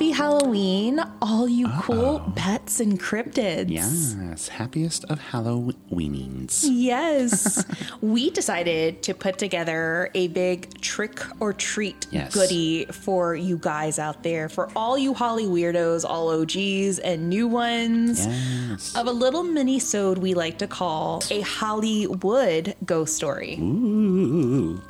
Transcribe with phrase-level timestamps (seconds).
[0.00, 3.68] Happy Halloween, all you cool pets and cryptids.
[3.68, 6.66] Yes, happiest of Halloweenings.
[6.66, 7.62] Yes.
[8.00, 12.32] we decided to put together a big trick or treat Yes.
[12.32, 17.46] goodie for you guys out there, for all you Holly weirdos, all OGs and new
[17.46, 18.26] ones.
[18.26, 18.96] Yes.
[18.96, 23.58] Of a little mini-sode we like to call a Hollywood ghost story.
[23.60, 24.09] Ooh.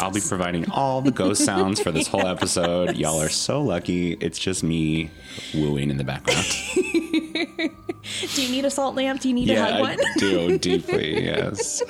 [0.00, 2.96] I'll be providing all the ghost sounds for this whole episode.
[2.96, 4.12] Y'all are so lucky.
[4.14, 5.10] It's just me
[5.54, 6.46] wooing in the background.
[8.34, 9.20] Do you need a salt lamp?
[9.20, 9.98] Do you need a hug yeah, one?
[10.00, 11.24] I do deeply.
[11.24, 11.82] Yes.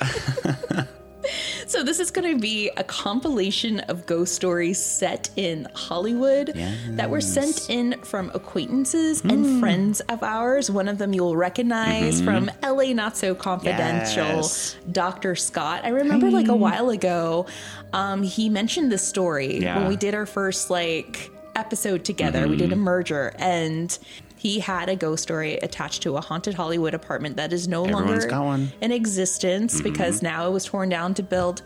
[1.71, 6.47] So this is going to be a compilation of ghost stories set in Hollywood
[6.89, 9.59] that were sent in from acquaintances and hmm.
[9.61, 10.69] friends of ours.
[10.69, 12.49] One of them you'll recognize mm-hmm.
[12.49, 14.75] from LA Not So Confidential, Yes.
[14.91, 15.33] Dr.
[15.37, 15.85] Scott.
[15.85, 17.45] I remember like a while ago,
[17.93, 19.79] um, he mentioned this story Yeah.
[19.79, 22.49] when we did our first like episode together.
[22.49, 22.83] We did a mm-hmm.
[22.83, 23.97] merger and
[24.41, 28.25] he had a ghost story attached to a haunted Hollywood apartment that is no Everyone's
[28.25, 31.61] longer in existence because now it was torn down to build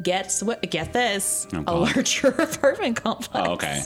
[0.00, 3.48] get sw- get this Oh, a larger apartment complex.
[3.48, 3.82] Oh, okay.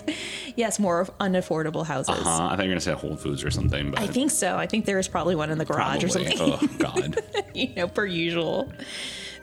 [0.57, 2.19] Yes, more of unaffordable houses.
[2.19, 4.59] Uh, I thought you were gonna say Whole Foods or something, but I think so.
[4.59, 6.37] I think there is probably one in the garage or something.
[6.39, 7.17] Oh God.
[7.55, 8.71] you know, per usual.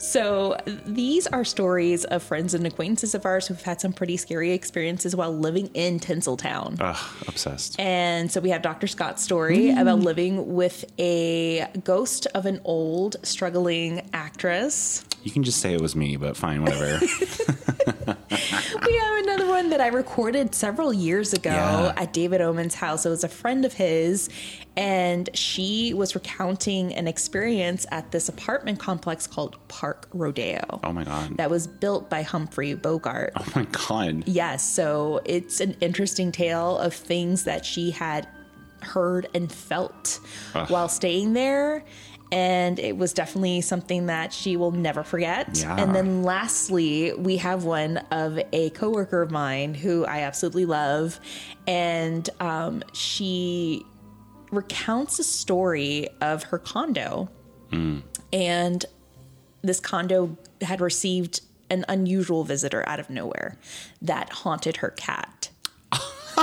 [0.02, 0.58] So
[0.88, 5.16] these are stories of friends and acquaintances of ours who've had some pretty scary experiences
[5.16, 6.78] while living in Tinseltown.
[6.80, 7.80] Ugh, obsessed.
[7.80, 8.88] And so we have Dr.
[8.88, 9.80] Scott's story mm.
[9.80, 15.06] about living with a ghost of an old, struggling actress.
[15.22, 17.00] You can just say it was me, but fine, whatever.
[18.86, 21.94] We have another one that I recorded several years ago Yeah.
[21.96, 23.06] at David Oman's house.
[23.06, 24.30] It was a friend of his,
[24.78, 30.80] and she was recounting an experience at this apartment complex called Park Rodeo.
[30.84, 31.38] oh my God.
[31.38, 33.34] That was built by Humphrey Bogart.
[33.36, 34.24] oh my God.
[34.28, 38.28] Yes, so it's an interesting tale of things that she had
[38.82, 40.20] heard and felt
[40.68, 41.84] while staying there.
[42.34, 45.58] And it was definitely something that she will never forget.
[45.60, 45.76] Yeah.
[45.76, 51.20] And then lastly, we have one of a coworker of mine who I absolutely love.
[51.68, 53.86] And um, she
[54.52, 57.30] recounts a story of her condo.
[57.72, 58.00] Hmm.
[58.34, 58.86] And
[59.62, 63.58] this condo had received an unusual visitor out of nowhere
[64.02, 65.50] that haunted her cat.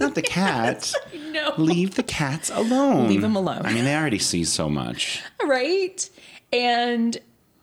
[0.00, 0.92] Not the cat.
[1.28, 1.52] No.
[1.58, 3.06] Leave the cats alone.
[3.06, 3.60] Leave them alone.
[3.66, 5.22] I mean, they already see so much.
[5.44, 6.08] Right?
[6.52, 7.18] And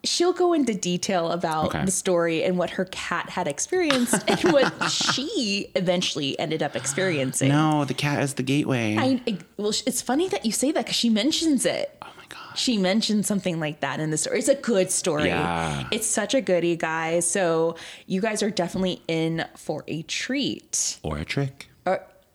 [0.06, 1.84] she'll go into detail about Okay.
[1.86, 7.50] the story and what her cat had experienced and what she eventually ended up experiencing.
[7.50, 8.96] No, the cat is the gateway.
[8.98, 11.98] I, well, it's funny that you say that because she mentions it.
[12.02, 12.60] oh my gosh.
[12.62, 14.40] She mentioned something like that in the story.
[14.40, 15.26] It's a good story.
[15.26, 15.88] Yeah.
[15.92, 17.30] It's such a goodie, guys.
[17.30, 17.76] So
[18.08, 21.00] you guys are definitely in for a treat.
[21.04, 21.68] Or a trick.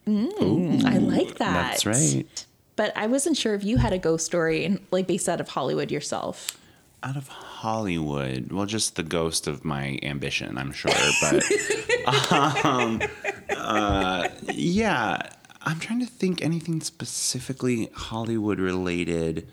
[0.06, 1.70] Mm, I like that.
[1.70, 2.46] That's right.
[2.74, 5.48] But I wasn't sure if you had a ghost story in, like based out of
[5.50, 6.58] Hollywood yourself.
[7.02, 7.49] Out of Hollywood.
[8.50, 10.92] Well, just the ghost of my ambition, I'm sure.
[11.20, 13.02] But um,
[13.50, 15.20] uh, yeah,
[15.62, 19.46] I'm trying to think anything specifically Hollywood related.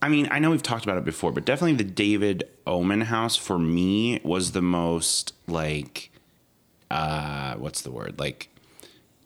[0.00, 3.36] I mean, I know we've talked about it before, but definitely the David Oman house
[3.36, 6.10] for me was the most like,
[6.90, 8.18] uh, what's the word?
[8.18, 8.48] Like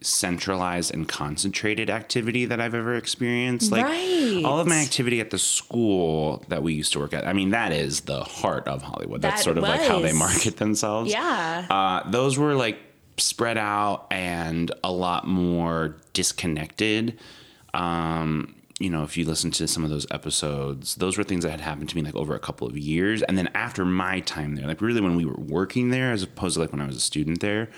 [0.00, 3.72] centralized and concentrated activity that I've ever experienced.
[3.72, 4.42] Like Right.
[4.44, 7.26] all of my activity at the school that we used to work at.
[7.26, 9.22] I mean, that is the heart of Hollywood.
[9.22, 11.10] That's That sort of like how they market themselves.
[11.10, 11.66] Yeah.
[11.68, 12.78] Uh, those were like
[13.16, 17.18] spread out and a lot more disconnected.
[17.74, 21.50] Um, you know, if you listen to some of those episodes, those were things that
[21.50, 23.22] had happened to me like over a couple of years.
[23.22, 26.54] And then after my time there, like really when we were working there, as opposed
[26.54, 27.68] to like when I was a student there,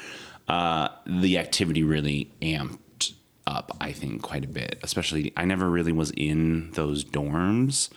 [0.51, 3.13] uh, the activity really amped
[3.47, 4.81] up, I think, quite a bit.
[4.83, 7.89] Especially, I never really was in those dorms.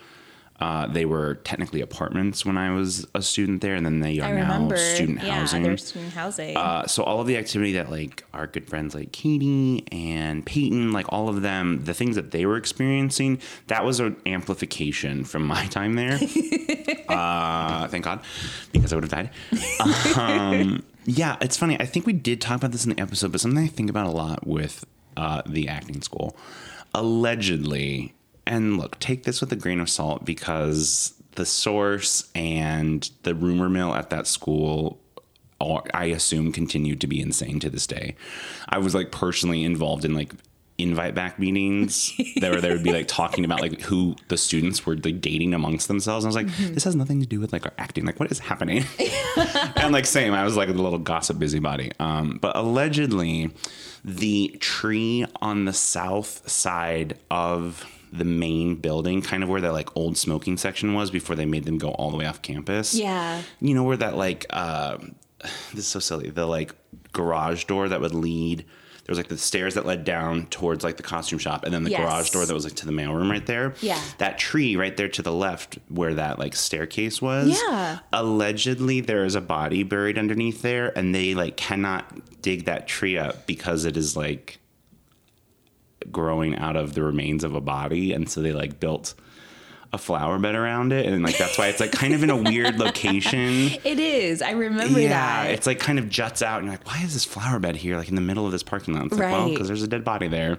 [0.59, 4.35] Uh, they were technically apartments when I was a student there, and then they are
[4.35, 5.63] now student yeah, housing.
[5.63, 6.55] they're student housing.
[6.55, 10.91] Uh, so all of the activity that like our good friends like Katie and Peyton,
[10.93, 15.43] like all of them, the things that they were experiencing, that was an amplification from
[15.47, 16.13] my time there.
[17.09, 18.21] uh, thank God,
[18.71, 19.31] because I would have died.
[20.15, 21.79] Um, yeah, it's funny.
[21.79, 24.07] I think we did talk about this in the episode, but something I think about
[24.07, 24.85] a lot with
[25.17, 26.35] uh, the acting school.
[26.93, 28.13] Allegedly,
[28.45, 33.69] and look, take this with a grain of salt because the source and the rumor
[33.69, 34.99] mill at that school
[35.93, 38.15] I assume continued to be insane to this day.
[38.69, 40.33] I was like personally involved in like
[40.79, 42.11] invite back meetings
[42.41, 45.53] that where they would be like talking about like who the students were like dating
[45.53, 46.25] amongst themselves.
[46.25, 46.73] And I was like, Mm-hmm.
[46.73, 48.05] this has nothing to do with like our acting.
[48.05, 48.83] Like, what is happening?
[49.75, 51.91] and like same, I was like a little gossip busybody.
[51.99, 53.51] Um, but allegedly,
[54.03, 59.95] the tree on the south side of the main building, kind of where that like
[59.95, 62.93] old smoking section was before they made them go all the way off campus.
[62.95, 63.41] Yeah.
[63.61, 64.97] You know where that like uh,
[65.71, 66.29] this is so silly.
[66.29, 66.73] The like
[67.11, 68.65] garage door that would lead
[69.05, 71.83] there was like the stairs that led down towards like the costume shop and then
[71.83, 71.99] the Yes.
[71.99, 73.73] garage door that was like to the mailroom right there.
[73.81, 73.99] Yeah.
[74.19, 77.61] That tree right there to the left where that like staircase was.
[77.67, 77.99] Yeah.
[78.13, 83.17] Allegedly there is a body buried underneath there and they like cannot dig that tree
[83.17, 84.59] up because it is like
[86.11, 89.13] growing out of the remains of a body and so they like built
[89.93, 92.35] a flower bed around it and like that's why it's like kind of in a
[92.35, 93.33] weird location
[93.83, 94.41] It is.
[94.41, 95.01] I remember that.
[95.01, 95.51] yeah, that.
[95.51, 97.97] it's like kind of juts out, and you're like, why is this flower bed here,
[97.97, 99.05] like in the middle of this parking lot?
[99.05, 100.57] It's like, well, because there's a dead body there.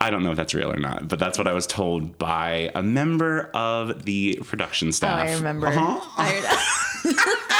[0.00, 2.70] I don't know if that's real or not, but that's what I was told by
[2.74, 5.28] a member of the production staff.
[5.28, 5.32] Oh.
[5.32, 5.66] I remember.
[5.66, 6.00] Uh-huh.
[6.16, 7.48] I,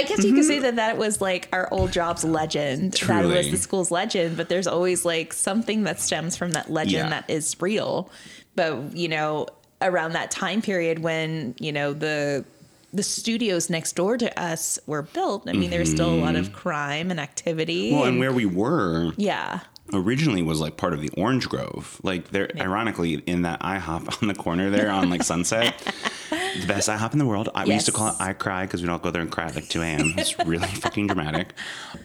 [0.00, 2.92] I guess you could say that that was like our old job's legend.
[2.94, 6.92] That was the school's legend, but there's always like something that stems from that legend
[6.92, 7.08] Yeah.
[7.10, 8.10] that is real.
[8.56, 9.46] But, you know,
[9.82, 12.44] around that time period when, you know, the
[12.92, 16.52] the studios next door to us were built, I mean, there's still a lot of
[16.52, 17.90] crime and activity.
[17.90, 17.94] Mm-hmm.
[17.94, 19.60] Well, and and- where we were yeah.
[19.94, 22.00] originally was like part of the Orange Grove.
[22.02, 25.74] Like there, ironically, in that IHOP on the corner there on like Sunset,
[26.60, 27.48] the best IHOP in the world.
[27.54, 29.46] I, We used to call it I Cry because we don't go there and cry
[29.46, 30.14] at like 2 a.m.
[30.18, 31.52] It's really fucking dramatic.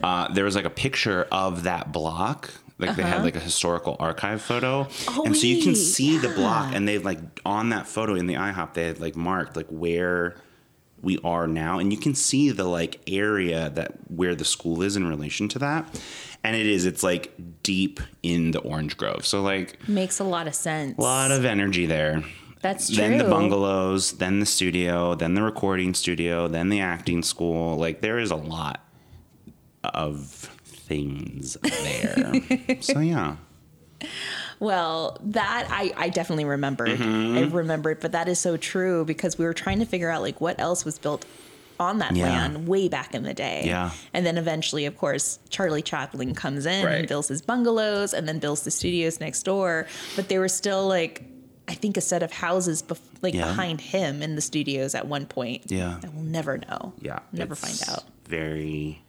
[0.03, 2.51] Uh, there was like a picture of that block.
[2.77, 5.21] Like they had like a historical archive photo, Uh-huh.
[5.21, 8.15] Oh, and so you can wait, see the block, and they like on that photo
[8.15, 10.35] in the IHOP they had like marked like where
[11.01, 14.95] we are now and you can see the like area that where the school is
[14.97, 15.87] in relation to that
[16.43, 17.31] and it is it's like
[17.63, 20.97] deep in the orange grove so like Makes a lot of sense.
[20.97, 22.23] a lot of energy there
[22.61, 22.97] That's true.
[22.97, 28.01] then the bungalows then the studio then the recording studio then the acting school like
[28.01, 28.81] there is a lot
[29.83, 30.19] of
[30.63, 32.41] things there
[32.81, 33.35] so yeah
[34.59, 36.89] Well, that I, I definitely remembered.
[36.89, 37.37] Mm-hmm.
[37.37, 40.39] I remembered, but that is so true because we were trying to figure out like
[40.39, 41.25] what else was built
[41.77, 42.25] on that Yeah.
[42.29, 43.63] land way back in the day.
[43.65, 43.91] Yeah.
[44.13, 46.93] And then eventually, of course, Charlie Chaplin comes in Right.
[46.99, 49.87] and builds his bungalows and then builds the studios next door.
[50.15, 51.23] But they were still like,
[51.67, 53.45] I think a set of houses bef- like Yeah.
[53.47, 55.63] behind him in the studios at one point.
[55.71, 55.97] Yeah.
[56.01, 56.93] That we'll never know.
[57.01, 58.03] yeah Never find out.
[58.27, 59.01] very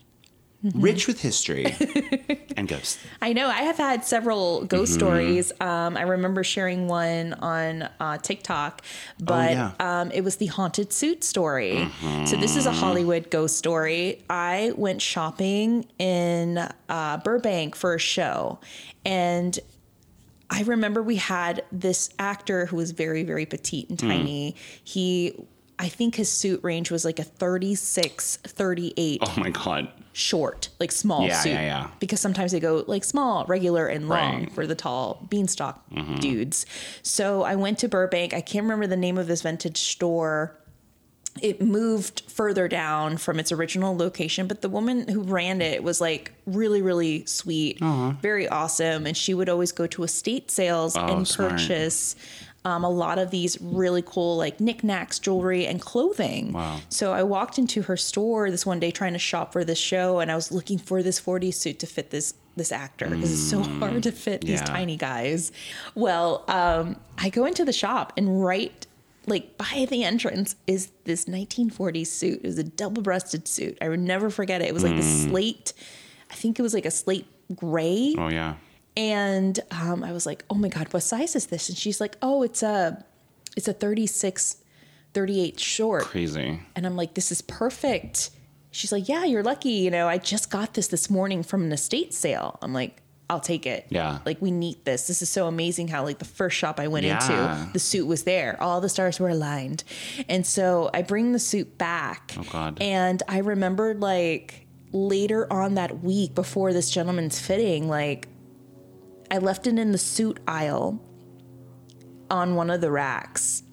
[0.74, 1.66] rich with history
[2.56, 3.46] and ghosts I know.
[3.48, 4.98] I have had several ghost Mm-hmm.
[4.98, 5.52] stories.
[5.60, 8.82] Um, I remember sharing one on uh, TikTok,
[9.20, 9.70] but Oh, yeah.
[9.78, 9.86] Mm-hmm.
[9.86, 11.86] um, it was the haunted suit story.
[12.24, 14.24] So this is a Hollywood ghost story.
[14.30, 18.58] I went shopping in uh, Burbank for a show,
[19.04, 19.56] and
[20.50, 23.90] I remember we had this actor who was very, very petite Mm.
[23.90, 24.56] and tiny.
[24.84, 25.34] He,
[25.78, 30.90] I think his suit range was like a 36, 38 oh my god short, like
[30.92, 31.50] small Yeah, suit.
[31.50, 31.90] yeah, yeah.
[32.00, 34.42] Because sometimes they go like small, regular, and long Right.
[34.46, 34.54] Mm-hmm.
[34.54, 35.82] for the tall beanstalk
[36.20, 36.64] dudes.
[37.02, 38.32] So I went to Burbank.
[38.32, 40.56] I can't remember the name of this vintage store.
[41.42, 46.00] It moved further down from its original location, but the woman who ran it was
[46.00, 49.06] like really, really sweet, very awesome.
[49.06, 51.52] And she would always go to estate sales Oh, and smart.
[51.52, 52.16] purchase
[52.64, 56.52] um, a lot of these really cool like knickknacks, jewelry, and clothing.
[56.52, 56.80] Wow.
[56.88, 60.18] So I walked into her store this one day trying to shop for this show,
[60.18, 63.50] and I was looking for this 40 suit to fit this this actor because it's
[63.50, 64.66] so hard to fit these Mm.
[64.66, 65.52] tiny guys.
[65.94, 68.86] Well, um, I go into the shop and right
[69.26, 72.40] like by the entrance is this 1940s suit.
[72.42, 73.76] It was a double-breasted suit.
[73.80, 74.68] I would never forget it.
[74.68, 75.28] It was like the Mm.
[75.28, 75.72] slate.
[76.30, 78.14] I think it was like a slate gray.
[78.18, 78.54] oh yeah
[78.96, 81.68] And um, I was like, oh my God, what size is this?
[81.68, 83.04] And she's like, oh, it's a,
[83.56, 84.56] it's a 36,
[85.14, 86.04] 38 short.
[86.04, 88.30] crazy And I'm like, this is perfect.
[88.70, 89.70] She's like, yeah, you're lucky.
[89.70, 92.58] You know, I just got this this morning from an estate sale.
[92.62, 93.86] I'm like, I'll take it.
[93.88, 94.20] Yeah.
[94.24, 95.08] Like, we need this.
[95.08, 97.14] This is so amazing how, like, the first shop I went Yeah.
[97.60, 98.56] into, the suit was there.
[98.62, 99.82] All the stars were aligned.
[100.28, 102.34] And so I bring the suit back.
[102.38, 102.78] Oh, God.
[102.80, 108.28] And I remembered, like, later on that week before this gentleman's fitting, like,
[109.28, 111.02] I left it in the suit aisle
[112.30, 113.64] on one of the racks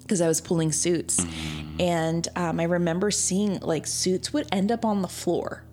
[0.00, 1.18] because I was pulling suits.
[1.18, 1.80] Mm-hmm.
[1.80, 5.64] And um, I remember seeing like suits would end up on the floor.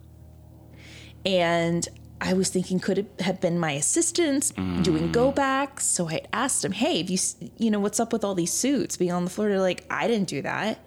[1.25, 1.85] And
[2.21, 5.11] I was thinking, could it have been my assistants doing mm.
[5.11, 5.85] go backs?
[5.85, 7.17] So I asked him, hey, if you,
[7.57, 9.47] you know, what's up with all these suits being on the floor?
[9.49, 10.79] They're like, I didn't do that.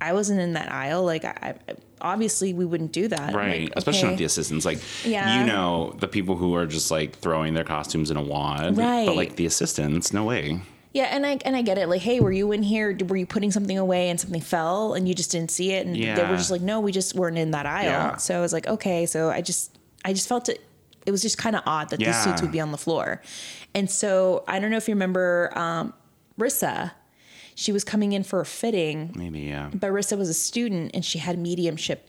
[0.00, 1.04] I wasn't in that aisle.
[1.04, 3.34] Like, I, I obviously we wouldn't do that.
[3.34, 3.62] Right.
[3.62, 4.10] like, Especially okay.
[4.10, 4.64] not the assistants.
[4.64, 5.40] Like, Yeah.
[5.40, 8.76] you know, the people who are just like throwing their costumes in a wad.
[8.76, 9.06] Right.
[9.06, 10.60] But like the assistants, no way.
[10.94, 11.88] Yeah, and I and I get it.
[11.88, 12.96] Like, hey, were you in here?
[13.06, 15.86] Were you putting something away and something fell and you just didn't see it?
[15.86, 17.84] And they were just like, no, we just weren't in that aisle.
[17.84, 18.16] Yeah.
[18.16, 19.04] So I was like, okay.
[19.06, 20.64] So I just I just felt it.
[21.06, 23.22] It was just kind of odd that these suits would be on the floor.
[23.74, 25.94] And so I don't know if you remember um,
[26.38, 26.92] Rissa.
[27.54, 29.70] She was coming in for a fitting, Maybe, yeah.
[29.74, 32.08] but Rissa was a student and she had mediumship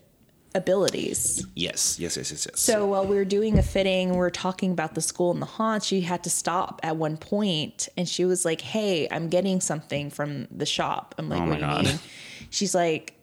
[0.53, 1.45] abilities.
[1.55, 2.59] Yes, yes, yes, yes, yes.
[2.59, 5.45] So while we were doing a fitting, we were talking about the school and the
[5.47, 5.85] haunts.
[5.87, 10.09] She had to stop at one point, and she was like, "Hey, I'm getting something
[10.11, 11.85] from the shop." I'm like, Oh "What do you God.
[11.85, 11.99] mean?"
[12.51, 13.13] She's like,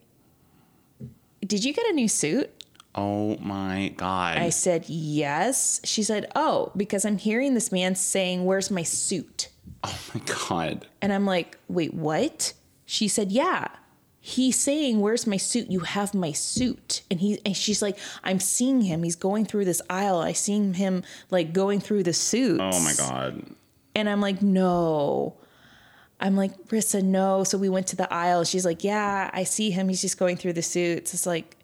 [1.47, 2.56] "Did you get a new suit?"
[2.97, 4.39] Oh my God.
[4.39, 9.49] I said, "Yes." She said, "Oh, because I'm hearing this man saying, "Where's my suit?"
[9.85, 10.87] oh my God.
[11.01, 12.53] And I'm like, "Wait, what?"
[12.85, 13.69] She said, "Yeah."
[14.21, 15.71] He's saying, "Where's my suit?
[15.71, 19.03] You have my suit." And he and she's like, "I'm seeing him.
[19.05, 20.19] He's going through this aisle.
[20.19, 23.43] I seen him like going through the suits." Oh my God.
[23.95, 25.37] And I'm like, "No."
[26.19, 28.43] I'm like, "Rissa, no." So we went to the aisle.
[28.45, 29.89] She's like, "Yeah, I see him.
[29.89, 31.56] He's just going through the suits." It's like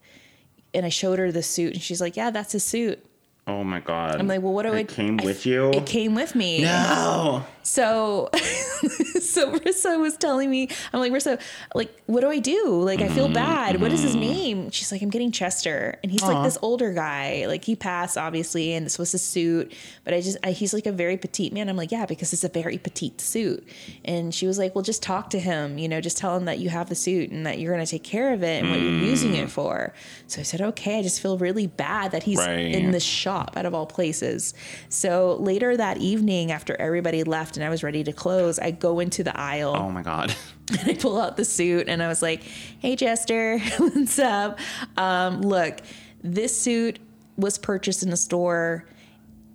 [0.75, 3.05] and I showed her the suit and she's like, "Yeah, that's his suit."
[3.47, 4.21] Oh my God.
[4.21, 5.71] I'm like, "Well, what do I it came I- with you?
[5.71, 6.63] It came with me.
[6.63, 7.45] no.
[7.63, 11.41] So, so Rissa was telling me, I'm like, Rissa,
[11.75, 12.83] like, what do I do?
[12.83, 13.35] Like, I feel mm-hmm.
[13.35, 13.81] bad.
[13.81, 14.71] What is his name?
[14.71, 15.97] She's like, I'm getting Chester.
[16.03, 17.47] And he's like this older guy.
[17.47, 19.73] Like, he passed, obviously, and this was his suit.
[20.03, 21.69] But I just, I, he's like a very petite man.
[21.69, 23.67] I'm like, yeah, because it's a very petite suit.
[24.05, 26.59] And she was like, well, just talk to him, you know, just tell him that
[26.59, 28.81] you have the suit and that you're going to take care of it and what
[28.81, 29.51] you're using it mm.
[29.51, 29.95] for.
[30.27, 32.75] So I said, okay, I just feel really bad that he's Right.
[32.75, 34.55] in the shop out of all places.
[34.89, 39.01] So later that evening, after everybody left and I was ready to close, I go
[39.01, 40.35] into the aisle Oh my God.
[40.71, 44.59] and I pull out the suit and I was like, "Hey, Jester, what's up?
[44.97, 45.81] Um, look,
[46.23, 46.99] this suit
[47.37, 48.87] was purchased in the store."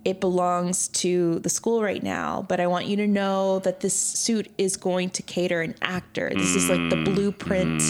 [0.04, 3.94] It belongs to the school right now, but I want you to know that this
[3.94, 6.30] suit is going to cater an actor.
[6.32, 7.82] This is like the blueprint.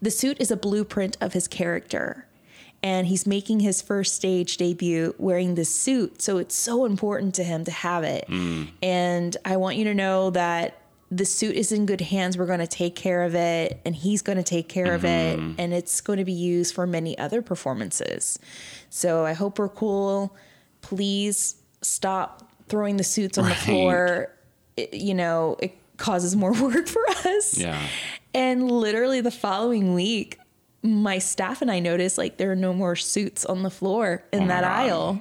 [0.00, 2.27] The suit is a blueprint of his character
[2.82, 6.22] and he's making his first stage debut wearing this suit.
[6.22, 8.26] So it's so important to him to have it.
[8.28, 8.68] Mm.
[8.82, 10.80] And I want you to know that
[11.10, 12.36] the suit is in good hands.
[12.36, 15.38] We're going to take care of it, and he's going to take care of it,
[15.38, 15.54] mm-hmm.
[15.58, 18.38] and it's going to be used for many other performances.
[18.90, 20.36] So I hope we're cool.
[20.82, 24.32] Please stop throwing the suits on the floor.
[24.76, 27.58] It- you know, it causes more work for us.
[27.58, 27.80] Yeah.
[28.32, 30.38] And literally the following week,
[30.82, 34.44] my staff and I noticed like there are no more suits on the floor in
[34.44, 35.20] Oh that aisle.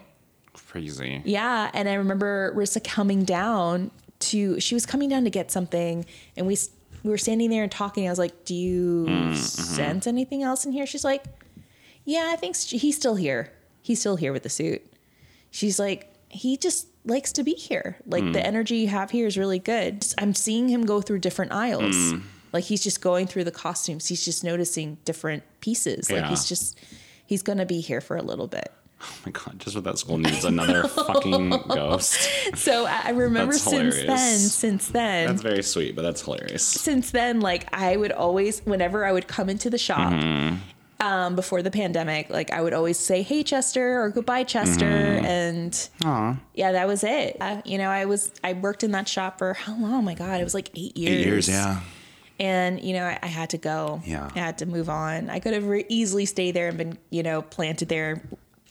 [0.54, 1.22] Crazy.
[1.26, 1.72] Yeah.
[1.74, 6.46] And I remember Rissa coming down to, she was coming down to get something and
[6.48, 6.58] we,
[7.04, 8.08] we were standing there and talking.
[8.08, 9.34] I was like, Do you Mm, mm-hmm.
[9.36, 10.86] sense anything else in here?
[10.86, 11.24] She's like,
[12.06, 13.52] Yeah, I think he's still here.
[13.82, 14.82] He's still here with the suit.
[15.52, 17.98] She's like, He just likes to be here.
[18.06, 18.34] Like Mm.
[18.34, 20.06] the energy you have here is really good.
[20.18, 21.96] I'm seeing him go through different aisles.
[21.96, 22.22] Mm.
[22.54, 24.08] Like he's just going through the costumes.
[24.08, 26.12] He's just noticing different pieces.
[26.12, 26.78] Like he's just,
[27.26, 28.72] he's going to be here for a little bit.
[29.00, 29.60] Oh my God.
[29.60, 32.30] Just what that school needs another fucking ghost.
[32.56, 36.64] So I remember since then, since then, That's very sweet, but that's hilarious.
[36.66, 41.06] since then, like I would always, whenever I would come into the shop Mm-hmm.
[41.06, 45.26] um, before the pandemic, like I would always say, "Hey, Chester," or "Goodbye, Chester," Mm-hmm.
[45.26, 46.38] and Aw.
[46.56, 47.38] yeah, that was it.
[47.40, 49.94] Uh, you know, I was I worked in that shop for how long?
[49.94, 51.20] Oh my god, it was like eight years.
[51.22, 51.82] Eight years, yeah.
[52.40, 54.02] And you know, I, I had to go.
[54.06, 54.30] Yeah.
[54.36, 55.30] I had to move on.
[55.30, 58.22] I could have re- easily stayed there and been, you know, planted there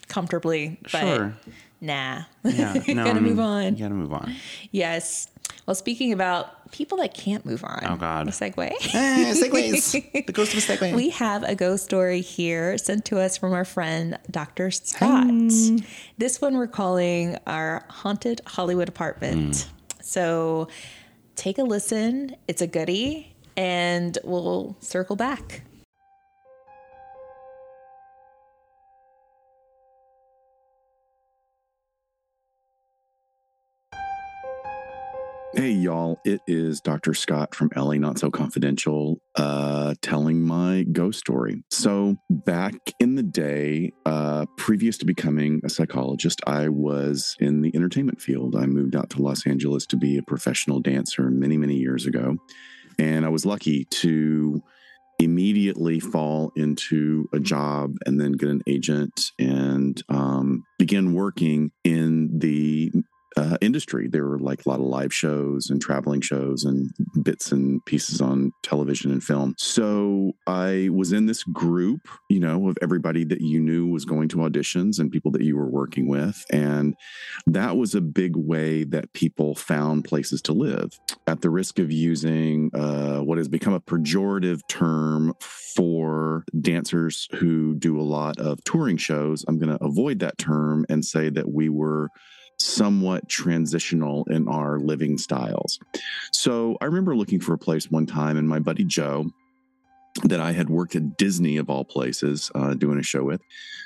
[0.09, 1.35] comfortably, but Sure.
[1.81, 2.23] nah.
[2.45, 2.75] Yeah.
[2.89, 3.77] No, gotta I mean, move on.
[3.77, 4.35] You gotta move on.
[4.71, 5.29] Yes.
[5.67, 7.81] Well, speaking about people that can't move on.
[7.85, 8.29] Oh, God.
[8.29, 8.59] A segue.
[8.95, 9.93] Eh, segways.
[10.27, 10.95] the ghost of a segway.
[10.95, 14.71] We have a ghost story here sent to us from our friend Dr.
[14.71, 15.27] Scott.
[16.19, 19.69] This one we're calling our haunted Hollywood apartment.
[20.03, 20.69] So
[21.35, 22.37] take a listen.
[22.49, 25.63] It's a goodie, and we'll circle back.
[35.57, 37.15] Hey, y'all, it is Dr.
[37.15, 41.63] Scott from LA Not So Confidential uh, telling my ghost story.
[41.71, 47.75] So, back in the day, uh, previous to becoming a psychologist, I was in the
[47.75, 48.55] entertainment field.
[48.55, 52.37] I moved out to Los Angeles to be a professional dancer many, many years ago.
[52.99, 54.63] And I was lucky to
[55.19, 62.39] immediately fall into a job and then get an agent and um, begin working in
[62.39, 62.93] the
[63.37, 64.09] uh, industry.
[64.09, 66.91] There were like a lot of live shows and traveling shows and
[67.23, 69.55] bits and pieces on television and film.
[69.59, 74.29] So I was in this group, you know, of everybody that you knew was going
[74.31, 76.45] to auditions and people that you were working with.
[76.51, 76.95] And
[77.47, 80.99] that was a big way that people found places to live.
[81.27, 87.75] At the risk of using uh, what has become a pejorative term for dancers who
[87.75, 91.51] do a lot of touring shows, I'm going to avoid that term and say that
[91.51, 92.09] we were
[92.59, 95.79] somewhat transitional in our living styles.
[96.33, 99.27] So I remember looking for a place one time, and my buddy Joe,
[100.25, 103.43] that I had worked at Disney of all places, uh, doing a show with,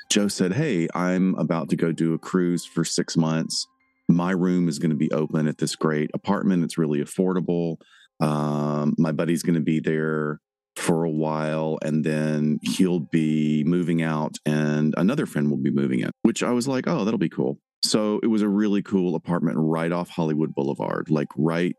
[0.09, 3.67] Joe said, Hey, I'm about to go do a cruise for six months.
[4.07, 6.63] My room is going to be open at this great apartment.
[6.63, 7.77] It's really affordable.
[8.19, 10.39] Um, my buddy's going to be there
[10.75, 15.99] for a while and then he'll be moving out and another friend will be moving
[15.99, 17.57] in, which I was like, oh, that'll be cool.
[17.83, 21.75] So it was a really cool apartment right off Hollywood Boulevard, like right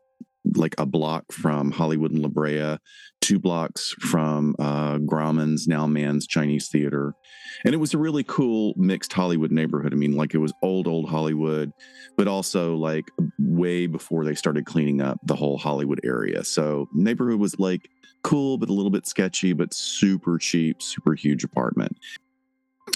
[0.55, 2.77] like a block from Hollywood and La Brea,
[3.21, 7.13] two blocks from uh, Grauman's, now Mann's Chinese Theater.
[7.63, 9.93] And it was a really cool mixed Hollywood neighborhood.
[9.93, 11.71] I mean, like it was old, old Hollywood,
[12.17, 16.43] but also like way before they started cleaning up the whole Hollywood area.
[16.43, 17.89] So neighborhood was like
[18.23, 21.97] cool, but a little bit sketchy, but super cheap, super huge apartment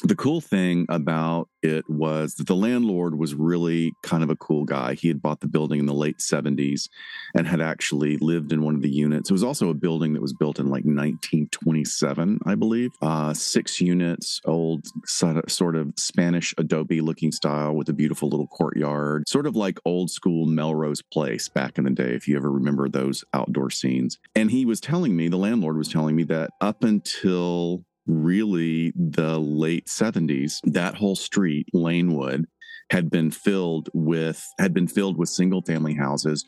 [0.04, 4.64] the cool thing about it was that the landlord was really kind of a cool
[4.64, 4.94] guy.
[4.94, 6.90] He had bought the building in the late 70s
[7.36, 9.30] and had actually lived in one of the units.
[9.30, 12.92] It was also a building that was built in like 1927, I believe.
[13.02, 19.28] Uh, six units, old sort of Spanish adobe looking style with a beautiful little courtyard,
[19.28, 22.90] sort of like old school Melrose Place back in the day, if you ever remember
[22.90, 24.20] those outdoor scenes.
[24.36, 29.40] And he was telling me, the landlord was telling me that up until really the
[29.40, 32.46] late 70s, that whole street, Lanewood,
[32.90, 36.46] had been filled with had been filled with single family houses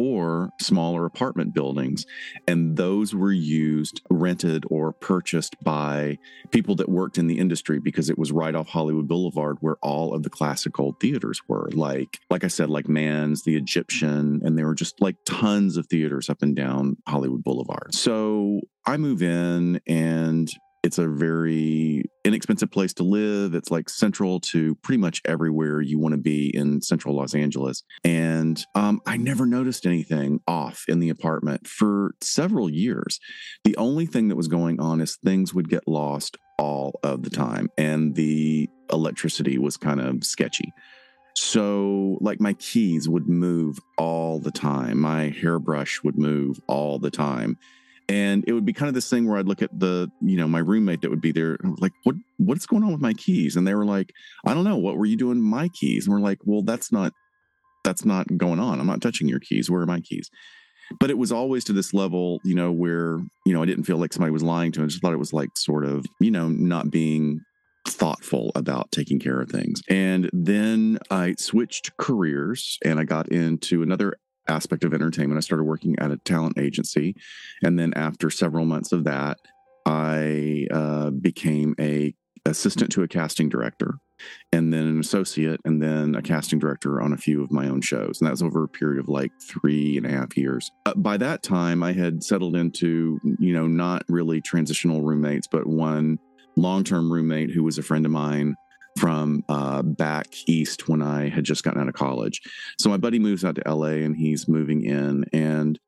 [0.00, 2.06] or smaller apartment buildings.
[2.48, 6.16] And those were used, rented, or purchased by
[6.50, 10.14] people that worked in the industry because it was right off Hollywood Boulevard where all
[10.14, 11.68] of the classical theaters were.
[11.72, 15.86] Like, like I said, like Mann's, the Egyptian, and there were just like tons of
[15.88, 17.94] theaters up and down Hollywood Boulevard.
[17.94, 20.50] So I move in and
[20.82, 23.54] it's a very inexpensive place to live.
[23.54, 27.82] It's like central to pretty much everywhere you want to be in central Los Angeles.
[28.02, 33.20] And um, I never noticed anything off in the apartment for several years.
[33.64, 37.30] The only thing that was going on is things would get lost all of the
[37.30, 40.72] time, and the electricity was kind of sketchy.
[41.36, 47.10] So, like, my keys would move all the time, my hairbrush would move all the
[47.10, 47.56] time
[48.10, 50.48] and it would be kind of this thing where I'd look at the, you know,
[50.48, 53.54] my roommate that would be there, like, what, what's going on with my keys?
[53.54, 54.12] And they were like,
[54.44, 56.06] I don't know, what were you doing my keys?
[56.06, 57.12] And we're like, well, that's not,
[57.84, 58.80] that's not going on.
[58.80, 59.70] I'm not touching your keys.
[59.70, 60.28] Where are my keys?
[60.98, 63.98] But it was always to this level, you know, where, you know, I didn't feel
[63.98, 64.86] like somebody was lying to me.
[64.86, 67.38] I just thought it was like sort of, you know, not being
[67.86, 69.82] thoughtful about taking care of things.
[69.88, 74.14] And then I switched careers and I got into another
[74.50, 75.38] aspect of entertainment.
[75.38, 77.16] I started working at a talent agency.
[77.62, 79.38] And then after several months of that,
[79.86, 82.14] I uh, became a
[82.46, 83.98] assistant to a casting director
[84.52, 87.80] and then an associate and then a casting director on a few of my own
[87.80, 90.94] shows and that was over a period of like three and a half years uh,
[90.94, 96.18] by that time i had settled into you know not really transitional roommates but one
[96.56, 98.54] long-term roommate who was a friend of mine
[98.98, 102.40] from uh, back east when I had just gotten out of college.
[102.78, 105.78] So my buddy moves out to LA and he's moving in, and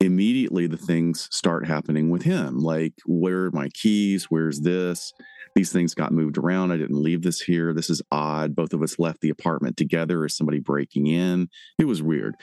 [0.00, 2.58] immediately the things start happening with him.
[2.58, 4.26] Like, where are my keys?
[4.30, 5.12] Where's this?
[5.56, 6.70] These things got moved around.
[6.70, 7.72] I didn't leave this here.
[7.72, 8.54] This is odd.
[8.54, 10.26] Both of us left the apartment together.
[10.26, 11.48] Is somebody breaking in?
[11.78, 12.34] It was weird.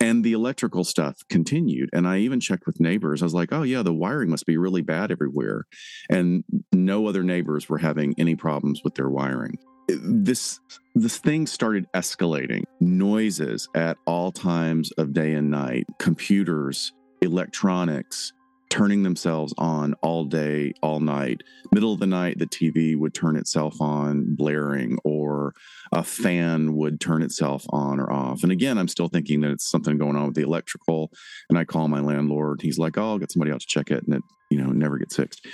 [0.00, 1.90] And the electrical stuff continued.
[1.92, 3.20] And I even checked with neighbors.
[3.20, 5.64] I was like, oh, yeah, the wiring must be really bad everywhere.
[6.08, 10.60] And no other neighbors were having any problems with their wiring this
[10.94, 18.32] this thing started escalating noises at all times of day and night computers electronics
[18.72, 21.42] turning themselves on all day, all night.
[21.72, 25.52] Middle of the night, the TV would turn itself on, blaring, or
[25.92, 28.42] a fan would turn itself on or off.
[28.42, 31.12] And again, I'm still thinking that it's something going on with the electrical.
[31.50, 32.62] And I call my landlord.
[32.62, 34.96] He's like, "Oh, I'll get somebody out to check it," and it, you know, never
[34.96, 35.46] gets fixed.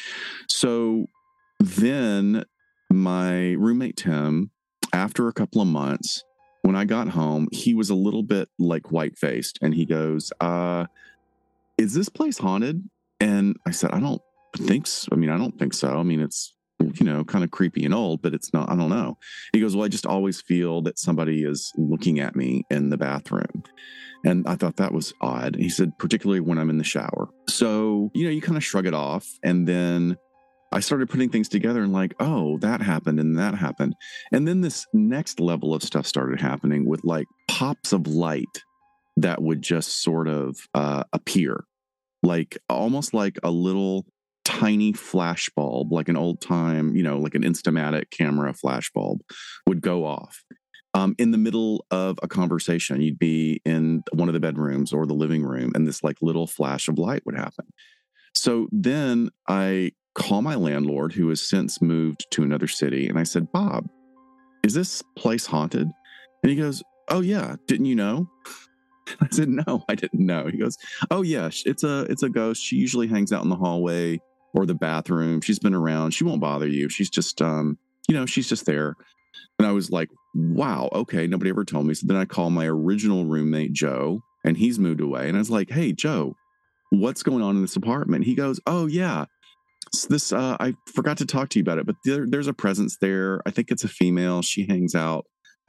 [0.49, 1.07] So
[1.59, 2.45] then
[2.89, 4.53] my roommate Tim,
[4.93, 6.23] after a couple of months,
[6.63, 10.33] when I got home, he was a little bit like white faced, and he goes,
[10.41, 10.87] "Uh."
[11.79, 12.91] Is this place haunted?
[13.21, 14.23] And I said, I don't
[14.57, 15.09] think so.
[15.13, 15.99] I mean, I don't think so.
[15.99, 18.91] I mean, it's you know, kind of creepy and old, but it's not, I don't
[18.91, 19.19] know.
[19.53, 22.97] He goes, Well, I just always feel that somebody is looking at me in the
[22.97, 23.65] bathroom.
[24.25, 25.57] And I thought that was odd.
[25.57, 27.29] He said, particularly when I'm in the shower.
[27.49, 29.29] So, you know, you kind of shrug it off.
[29.45, 30.17] And then
[30.73, 33.95] I started putting things together and like, oh, that happened and that happened.
[34.33, 38.63] And then this next level of stuff started happening with like pops of light
[39.17, 41.65] that would just sort of uh, appear,
[42.23, 44.07] like almost like a little
[44.45, 49.21] tiny flash bulb, like an old time, you know, like an Instamatic camera flash bulb
[49.67, 50.43] would go off.
[50.95, 55.07] Um, in the middle of a conversation, you'd be in one of the bedrooms or
[55.07, 57.67] the living room, and this like little flash of light would happen.
[58.35, 63.23] So then I call my landlord, who has since moved to another city, and I
[63.25, 63.87] said, Bob,
[64.65, 65.89] is this place haunted?
[66.43, 68.29] And he goes, Oh yeah, didn't you know?
[69.21, 70.47] I said, No, I didn't know.
[70.47, 70.77] He goes,
[71.11, 72.63] Oh yeah, it's a it's a ghost.
[72.63, 74.21] She usually hangs out in the hallway
[74.55, 75.41] or the bathroom.
[75.41, 76.13] She's been around.
[76.13, 76.89] She won't bother you.
[76.89, 78.97] She's just um, you know, she's just there.
[79.59, 81.95] And I was like, wow, okay, nobody ever told me.
[81.95, 85.29] So then I call my original roommate, Joe, and he's moved away.
[85.29, 86.35] And I was like, hey, Joe,
[86.91, 88.25] what's going on in this apartment?
[88.25, 89.27] He goes, oh, yeah.
[90.09, 92.99] This uh, I forgot to talk to you about it, but there, there's a presence
[93.01, 93.41] there.
[93.47, 94.43] I think it's a female.
[94.43, 95.25] She hangs out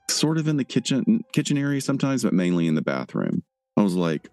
[0.10, 3.44] sort of in the kitchen kitchen area sometimes, but mainly in the bathroom.
[3.78, 4.30] I was like,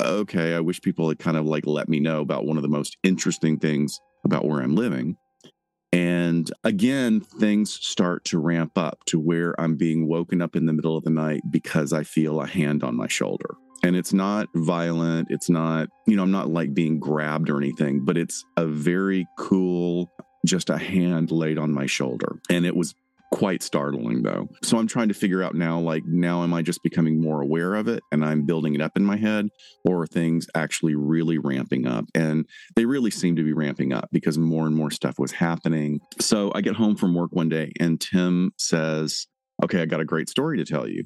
[0.00, 2.68] okay, I wish people had kind of like let me know about one of the
[2.68, 5.16] most interesting things about where I'm living.
[5.92, 10.72] And again, things start to ramp up to where I'm being woken up in the
[10.72, 13.56] middle of the night because I feel a hand on my shoulder.
[13.82, 15.28] And it's not violent.
[15.30, 19.26] It's not, you know, I'm not like being grabbed or anything, but it's a very
[19.38, 20.10] cool,
[20.46, 22.38] just a hand laid on my shoulder.
[22.50, 22.94] And it was
[23.30, 24.48] quite startling though.
[24.62, 27.74] So I'm trying to figure out now like now am I just becoming more aware
[27.74, 29.48] of it and I'm building it up in my head
[29.84, 32.06] or things actually really ramping up?
[32.14, 36.00] And they really seem to be ramping up because more and more stuff was happening.
[36.20, 39.26] So I get home from work one day and Tim says,
[39.62, 41.04] "Okay, I got a great story to tell you."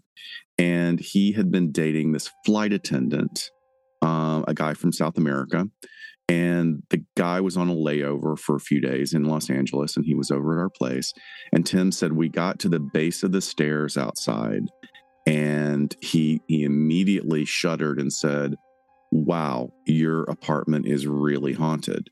[0.59, 3.51] And he had been dating this flight attendant,
[4.03, 5.69] uh, a guy from South America
[6.29, 10.07] and the guy was on a layover for a few days in Los Angeles and
[10.07, 11.13] he was over at our place.
[11.53, 14.63] And Tim said we got to the base of the stairs outside
[15.27, 18.55] and he he immediately shuddered and said
[19.11, 22.09] wow your apartment is really haunted.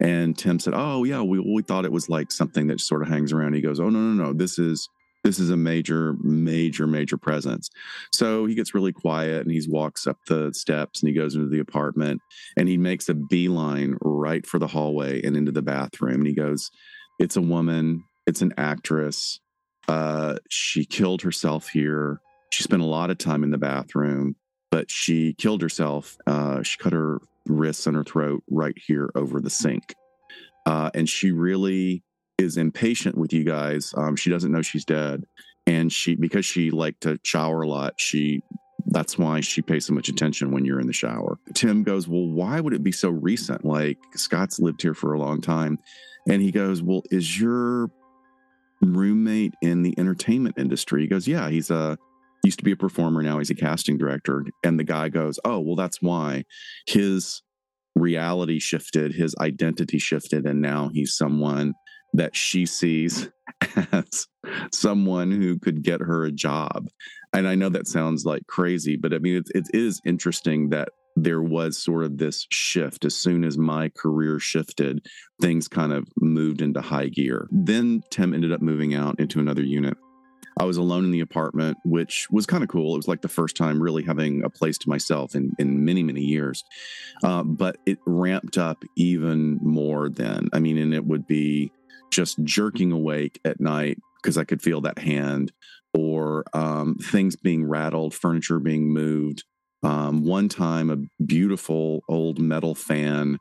[0.00, 3.08] And Tim said oh yeah we we thought it was like something that sort of
[3.08, 3.54] hangs around.
[3.54, 4.88] He goes oh no no no this is
[5.26, 7.68] this is a major, major, major presence.
[8.12, 11.48] So he gets really quiet and he walks up the steps and he goes into
[11.48, 12.20] the apartment
[12.56, 16.20] and he makes a beeline right for the hallway and into the bathroom.
[16.20, 16.70] And he goes,
[17.18, 19.40] It's a woman, it's an actress.
[19.88, 22.20] Uh, she killed herself here.
[22.52, 24.36] She spent a lot of time in the bathroom,
[24.70, 26.16] but she killed herself.
[26.28, 29.92] Uh, she cut her wrists and her throat right here over the sink.
[30.66, 32.04] Uh, and she really
[32.38, 33.94] is impatient with you guys.
[33.96, 35.24] Um, she doesn't know she's dead,
[35.66, 37.94] and she because she liked to shower a lot.
[37.96, 38.42] She
[38.88, 41.38] that's why she pays so much attention when you're in the shower.
[41.54, 43.64] Tim goes, well, why would it be so recent?
[43.64, 45.78] Like Scott's lived here for a long time,
[46.28, 47.90] and he goes, well, is your
[48.80, 51.02] roommate in the entertainment industry?
[51.02, 51.98] He goes, yeah, he's a
[52.44, 55.58] used to be a performer now he's a casting director and the guy goes oh
[55.58, 56.44] well that's why
[56.86, 57.42] his
[57.96, 61.74] reality shifted his identity shifted and now he's someone
[62.16, 63.28] that she sees
[63.92, 64.26] as
[64.72, 66.88] someone who could get her a job.
[67.32, 70.88] And I know that sounds like crazy, but I mean, it, it is interesting that
[71.14, 73.04] there was sort of this shift.
[73.04, 75.06] As soon as my career shifted,
[75.40, 77.48] things kind of moved into high gear.
[77.50, 79.96] Then Tim ended up moving out into another unit.
[80.58, 82.94] I was alone in the apartment, which was kind of cool.
[82.94, 86.02] It was like the first time really having a place to myself in, in many,
[86.02, 86.64] many years.
[87.22, 90.48] Uh, but it ramped up even more then.
[90.54, 91.72] I mean, and it would be
[92.10, 95.52] just jerking awake at night because I could feel that hand,
[95.94, 99.44] or um, things being rattled, furniture being moved.
[99.82, 103.38] Um, one time, a beautiful old metal fan,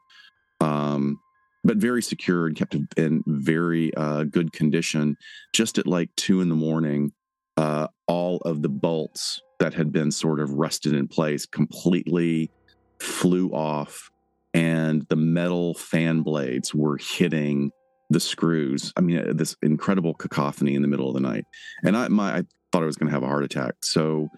[0.62, 1.20] um,
[1.64, 5.18] but very secure and kept in very uh, good condition.
[5.54, 7.14] Just at like two in the morning,
[7.58, 12.52] uh, all of the bolts that had been sort of rusted in place completely
[13.00, 14.12] flew off,
[14.54, 17.72] and the metal fan blades were hitting
[18.10, 18.94] the screws.
[18.96, 21.46] I mean, uh, this incredible cacophony in the middle of the night.
[21.84, 23.76] And I, my, I thought I was going to have a heart attack.
[23.84, 24.30] So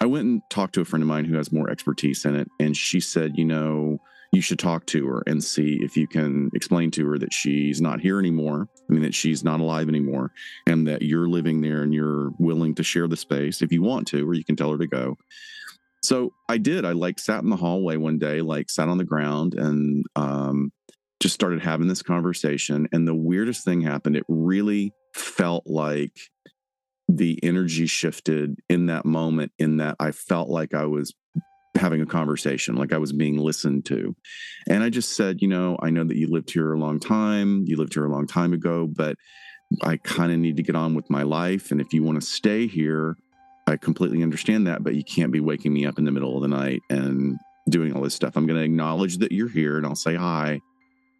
[0.00, 2.48] I went and talked to a friend of mine who has more expertise in it.
[2.58, 3.98] And she said, you know,
[4.32, 7.80] you should talk to her and see if you can explain to her that she's
[7.80, 8.68] not here anymore.
[8.88, 10.30] I mean, that she's not alive anymore
[10.66, 14.06] and that you're living there and you're willing to share the space if you want
[14.08, 15.16] to, or you can tell her to go.
[16.02, 16.84] So I did.
[16.84, 20.72] I like sat in the hallway one day, like sat on the ground and um,
[21.20, 22.88] just started having this conversation.
[22.92, 24.16] And the weirdest thing happened.
[24.16, 26.18] It really felt like
[27.08, 31.12] the energy shifted in that moment, in that I felt like I was
[31.76, 34.14] having a conversation, like I was being listened to.
[34.68, 37.64] And I just said, you know, I know that you lived here a long time.
[37.66, 39.16] You lived here a long time ago, but
[39.82, 41.70] I kind of need to get on with my life.
[41.70, 43.16] And if you want to stay here,
[43.66, 46.42] I completely understand that, but you can't be waking me up in the middle of
[46.42, 48.36] the night and doing all this stuff.
[48.36, 50.60] I'm going to acknowledge that you're here and I'll say hi,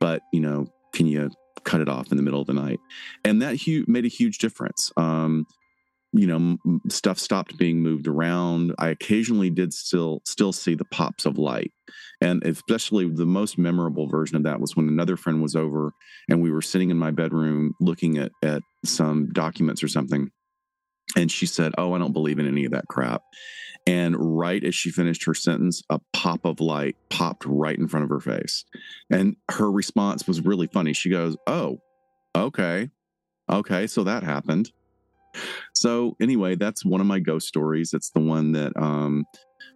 [0.00, 1.30] but you know, can you
[1.64, 2.80] cut it off in the middle of the night?
[3.24, 4.90] And that hu- made a huge difference.
[4.96, 5.46] Um,
[6.12, 6.56] you know,
[6.88, 8.74] stuff stopped being moved around.
[8.78, 11.70] I occasionally did still still see the pops of light,
[12.20, 15.92] and especially the most memorable version of that was when another friend was over
[16.28, 20.30] and we were sitting in my bedroom looking at at some documents or something,
[21.16, 23.22] and she said, "Oh, I don't believe in any of that crap."
[23.86, 28.04] And right as she finished her sentence, a pop of light popped right in front
[28.04, 28.64] of her face.
[29.10, 30.92] And her response was really funny.
[30.92, 31.80] She goes, Oh,
[32.36, 32.90] okay.
[33.50, 33.86] Okay.
[33.86, 34.70] So that happened.
[35.74, 37.94] So, anyway, that's one of my ghost stories.
[37.94, 39.24] It's the one that um,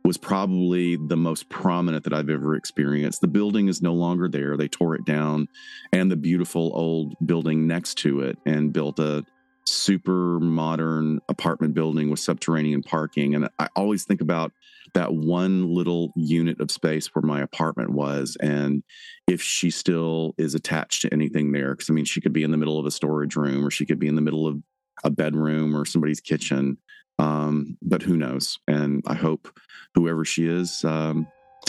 [0.04, 3.20] was probably the most prominent that I've ever experienced.
[3.20, 4.56] The building is no longer there.
[4.56, 5.46] They tore it down
[5.92, 9.24] and the beautiful old building next to it and built a
[9.66, 13.34] super modern apartment building with subterranean parking.
[13.34, 14.52] And I always think about
[14.94, 18.82] that one little unit of space where my apartment was and
[19.26, 21.74] if she still is attached to anything there.
[21.74, 23.86] Cause I mean, she could be in the middle of a storage room or she
[23.86, 24.60] could be in the middle of
[25.02, 26.78] a bedroom or somebody's kitchen.
[27.18, 28.58] Um, but who knows?
[28.68, 29.48] And I hope
[29.94, 31.26] whoever she is, um,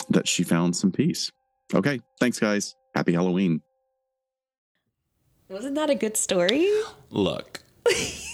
[0.09, 1.31] that she found some peace.
[1.73, 1.99] Okay.
[2.19, 2.75] Thanks, guys.
[2.93, 3.61] Happy Halloween.
[5.49, 6.67] Wasn't that a good story?
[7.11, 7.61] Look,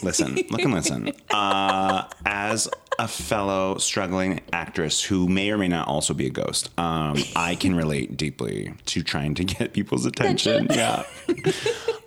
[0.04, 1.12] listen, look and listen.
[1.32, 6.70] Uh, as a fellow struggling actress who may or may not also be a ghost,
[6.78, 10.68] um, I can relate deeply to trying to get people's attention.
[10.70, 11.04] yeah,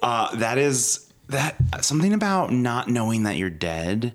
[0.03, 4.15] uh, that is that something about not knowing that you're dead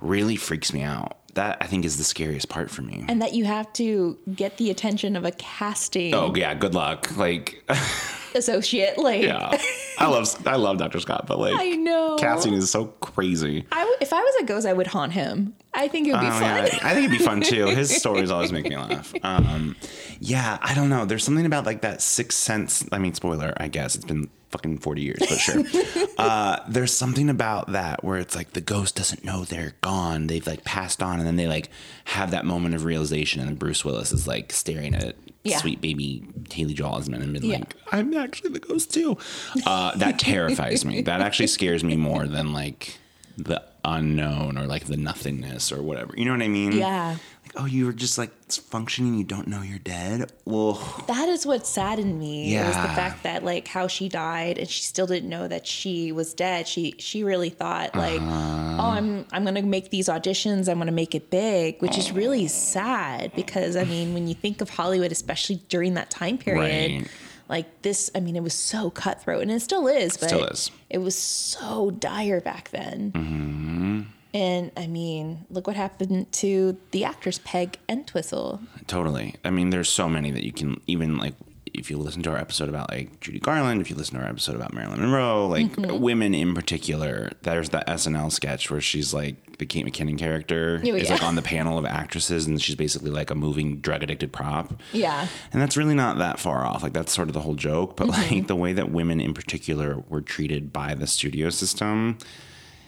[0.00, 1.16] really freaks me out.
[1.34, 3.04] That I think is the scariest part for me.
[3.08, 7.16] And that you have to get the attention of a casting Oh yeah, good luck.
[7.16, 7.62] Like,
[8.34, 8.98] associate.
[8.98, 9.56] Like, yeah,
[9.98, 11.00] I love I love Dr.
[11.00, 12.16] Scott, but like, I know.
[12.16, 13.66] casting is so crazy.
[13.72, 15.54] I w- if I was a ghost, I would haunt him.
[15.80, 16.66] I think it would be Oh, fun.
[16.66, 16.78] yeah.
[16.82, 17.66] I think it'd be fun too.
[17.66, 19.12] His stories always make me laugh.
[19.22, 19.76] Um,
[20.20, 21.04] yeah, I don't know.
[21.04, 22.86] There's something about like that sixth sense.
[22.92, 25.62] I mean, spoiler, I guess it's been fucking 40 years, but sure.
[26.18, 30.26] uh, there's something about that where it's like the ghost doesn't know they're gone.
[30.26, 31.70] They've like passed on, and then they like
[32.04, 35.14] have that moment of realization, and Bruce Willis is like staring at
[35.44, 35.56] Yeah.
[35.58, 37.58] sweet baby Haley Joel Osment and been Yeah.
[37.60, 39.16] like, "I'm actually the ghost too."
[39.64, 41.00] Uh, that terrifies me.
[41.02, 42.98] That actually scares me more than like
[43.36, 46.12] the unknown or like the nothingness or whatever.
[46.16, 46.72] You know what I mean?
[46.72, 47.16] Yeah.
[47.42, 49.14] Like, oh, you were just like functioning.
[49.14, 50.30] You don't know you're dead.
[50.44, 50.74] Well,
[51.08, 52.54] That is what saddened me.
[52.54, 55.66] It was the fact that like how she died and she still didn't know that
[55.66, 56.68] she was dead.
[56.68, 58.76] She she really thought like, Uh-huh.
[58.80, 60.68] oh, I'm I'm gonna make these auditions.
[60.68, 64.60] I'm gonna make it big, which is really sad because I mean, when you think
[64.60, 66.92] of Hollywood, especially during that time period.
[67.00, 67.06] Right.
[67.50, 70.16] Like this, I mean, it was so cutthroat, and it still is.
[70.16, 70.70] But Still is.
[70.88, 73.12] It was so dire back then.
[73.12, 74.00] Mm-hmm.
[74.32, 78.60] And I mean, look what happened to the actors Peg Entwistle.
[78.86, 79.34] totally.
[79.44, 81.34] I mean, there's so many that you can even like.
[81.72, 84.28] If you listen to our episode about like Judy Garland, if you listen to our
[84.28, 86.00] episode about Marilyn Monroe, like Mm-hmm.
[86.00, 90.94] women in particular, there's the SNL sketch where she's like the Kate McKinnon character Oh,
[90.94, 91.14] is yeah.
[91.14, 94.74] like on the panel of actresses, and she's basically like a moving drug addicted prop.
[94.92, 95.28] Yeah.
[95.52, 96.82] And that's really not that far off.
[96.82, 97.96] Like that's sort of the whole joke.
[97.96, 98.34] But Mm-hmm.
[98.34, 102.18] like the way that women in particular were treated by the studio system,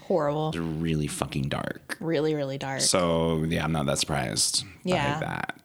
[0.03, 0.53] Horrible.
[0.53, 1.97] really fucking dark.
[2.01, 2.81] Really, really dark.
[2.81, 5.15] So yeah, I'm not that surprised Yeah.
[5.15, 5.59] by that.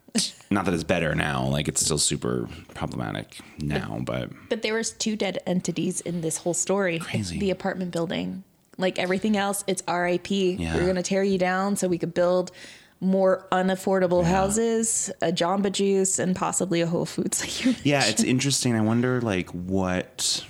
[0.49, 1.45] not that it's better now.
[1.45, 6.37] Like it's still super problematic now, but But there was two dead entities in this
[6.37, 6.99] whole story.
[6.99, 7.39] Crazy.
[7.39, 8.43] The apartment building.
[8.77, 10.29] Like everything else, it's RIP.
[10.29, 10.75] Yeah.
[10.75, 12.51] We're gonna tear you down so we could build
[12.99, 17.41] more unaffordable houses, a Jamba Juice, and possibly a Whole Foods.
[17.41, 18.75] Like you yeah, it's interesting.
[18.75, 20.43] I wonder like what.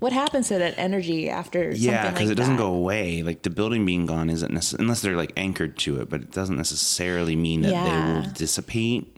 [0.00, 2.62] what happens to that energy after Yeah, because like it doesn't that?
[2.62, 3.22] go away.
[3.22, 6.30] Like the building being gone isn't necess- unless they're like anchored to it, but it
[6.32, 9.13] doesn't necessarily mean that they will dissipate.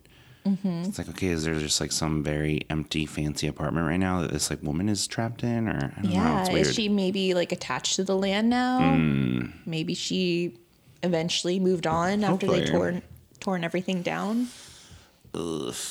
[0.65, 4.31] It's like okay, is there just like some very empty, fancy apartment right now that
[4.33, 6.11] this like woman is trapped in, or I don't know.
[6.11, 6.67] Yeah, It's weird.
[6.67, 8.79] is she maybe like attached to the land now?
[8.95, 9.47] Hmm.
[9.67, 10.57] Maybe she
[11.03, 12.79] eventually moved on after they Hopefully.
[12.79, 13.03] torn
[13.41, 14.49] torn everything down.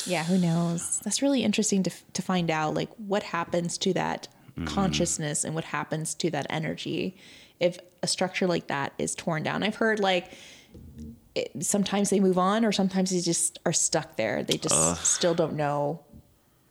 [0.08, 1.00] Yeah, who knows?
[1.04, 4.68] That's really interesting to to find out like what happens to that Mm-hmm.
[4.74, 7.18] consciousness and what happens to that energy
[7.60, 9.64] if a structure like that is torn down.
[9.64, 10.32] I've heard like
[11.36, 14.44] it, sometimes they move on or sometimes they just are stuck there.
[14.44, 16.02] They just still don't know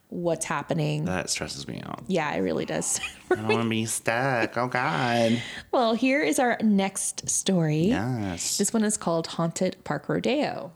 [0.08, 1.04] what's happening.
[1.04, 2.04] That stresses me out.
[2.06, 3.00] yeah, it really does.
[3.30, 4.56] I don't want to be stuck.
[4.56, 5.40] Oh God.
[5.72, 7.86] well, here is our next story.
[7.86, 8.58] Yes.
[8.58, 10.72] This one is called Haunted Park Rodeo.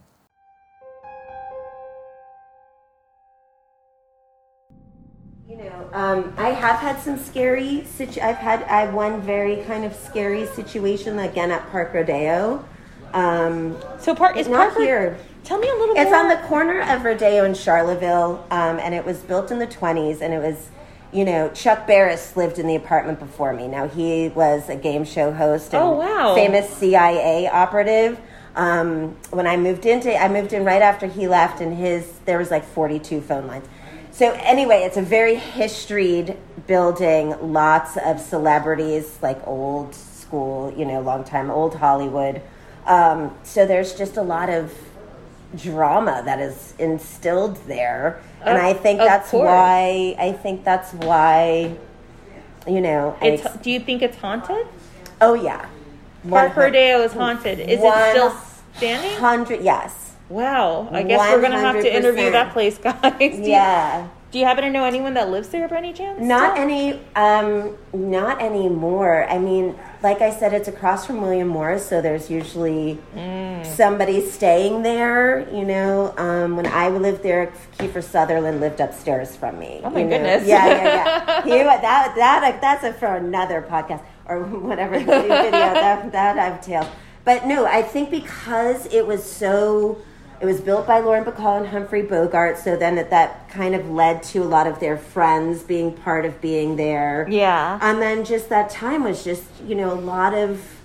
[5.48, 7.84] You know, um, I have had some scary.
[7.84, 12.64] Situ- I've had I had one very kind of scary situation again at Park Rodeo.
[13.14, 15.18] Um, So part is not Parker here.
[15.44, 16.20] Tell me a little It's more.
[16.20, 20.20] on the corner of Rodeo and Charleville, um, and it was built in the 20s,
[20.20, 20.68] and it was,
[21.10, 23.66] you know, Chuck Barris lived in the apartment before me.
[23.66, 26.34] Now, he was a game show host and Oh, wow.
[26.34, 28.18] famous CIA operative.
[28.56, 32.36] Um, when I moved into, I moved in right after he left, and his, there
[32.36, 33.66] was like 42 phone lines.
[34.10, 41.00] So anyway, it's a very historied building, lots of celebrities, like old school, you know,
[41.00, 42.42] long time, old Hollywood.
[42.88, 44.72] Um, so there's just a lot of
[45.56, 49.46] drama that is instilled there and Of- i think that's course.
[49.46, 51.74] why i think that's why
[52.66, 54.66] you know It's, ex- do you think it's haunted?
[55.22, 55.64] oh yeah
[56.28, 57.60] Park Rodeo is haunted.
[57.60, 58.34] Is it still
[58.76, 59.12] standing?
[59.12, 60.88] 100 yes Wow.
[60.92, 63.00] I guess we're gonna have to interview that place, guys.
[63.18, 66.20] Do you- yeah do you happen to know anyone that lives there by any chance?
[66.20, 66.62] not still?
[66.64, 72.00] any um not anymore i mean like i said it's across from william morris so
[72.02, 73.64] there's usually Mm.
[73.64, 79.58] somebody staying there you know um, when i lived there kiefer sutherland lived upstairs from
[79.58, 80.10] me Oh my you know?
[80.18, 80.46] goodness.
[80.46, 86.12] yeah yeah yeah he, that that that's a, for another podcast or whatever video that
[86.12, 86.86] that i've tales
[87.24, 89.98] but no i think because it was so
[90.40, 93.90] it was built by Lauren Bacall and Humphrey Bogart, so then that, that kind of
[93.90, 97.26] led to a lot of their friends being part of being there.
[97.28, 97.78] Yeah.
[97.82, 100.78] And then just that time was just, you know, a lot of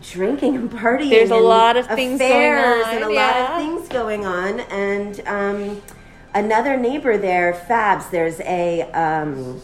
[0.00, 1.10] drinking and partying.
[1.10, 3.30] There's a lot of things going on, and a yeah.
[3.30, 4.60] lot of things going on.
[4.60, 5.82] And um,
[6.34, 9.60] another neighbor there, Fabs, there's a um,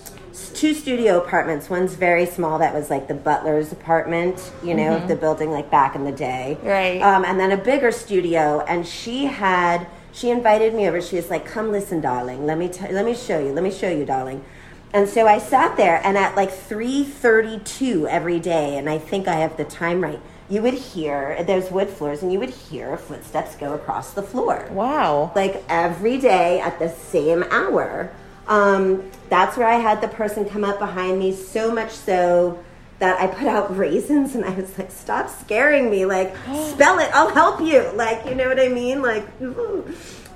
[0.54, 1.68] two studio apartments.
[1.70, 5.70] One's very small, that was like the butler's apartment, you know, of the building like
[5.70, 6.56] back in the day.
[6.58, 6.66] Mm-hmm.
[6.68, 7.02] Right.
[7.02, 9.86] Um, and then a bigger studio, and she had.
[10.14, 11.00] She invited me over.
[11.00, 12.44] She was like, "Come listen, darling.
[12.44, 13.52] Let me t- let me show you.
[13.52, 14.44] Let me show you, darling."
[14.92, 19.26] And so I sat there, and at like three thirty-two every day, and I think
[19.26, 20.20] I have the time right.
[20.50, 24.68] You would hear there's wood floors, and you would hear footsteps go across the floor
[24.70, 25.32] Wow.
[25.34, 28.10] like every day at the same hour.
[28.46, 32.62] Um, that's where I had the person come up behind me, so much so
[32.98, 36.06] that I put out raisins and I was like, stop scaring me.
[36.06, 36.36] Like,
[36.70, 37.90] spell it, I'll help you.
[37.94, 39.02] Like, you know what I mean?
[39.02, 39.26] Like,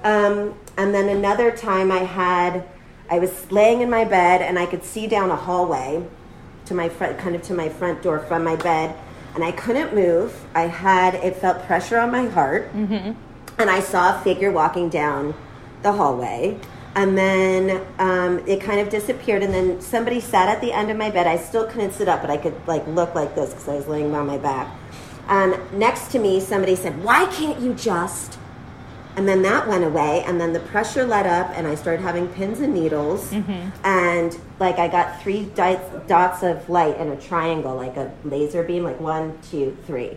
[0.05, 2.67] um, and then another time I had,
[3.11, 6.05] I was laying in my bed and I could see down a hallway
[6.67, 8.97] to my front, kind of to my front door from my bed,
[9.35, 10.45] and I couldn't move.
[10.55, 12.71] I had, it felt pressure on my heart
[13.59, 15.35] and I saw a figure walking down
[15.83, 16.59] the hallway.
[16.97, 20.97] And then um, it kind of disappeared, and then somebody sat at the end of
[20.97, 21.27] my bed.
[21.27, 23.87] I still couldn't sit up, but I could like look like this because I was
[23.87, 24.75] laying on my back.
[25.29, 28.39] And next to me, somebody said, "Why can't you just?"
[29.17, 32.29] And then that went away, and then the pressure let up, and I started having
[32.29, 33.31] pins and needles,
[33.85, 35.45] and like I got three
[36.07, 40.17] dots of light in a triangle, like a laser beam, like one, two, three.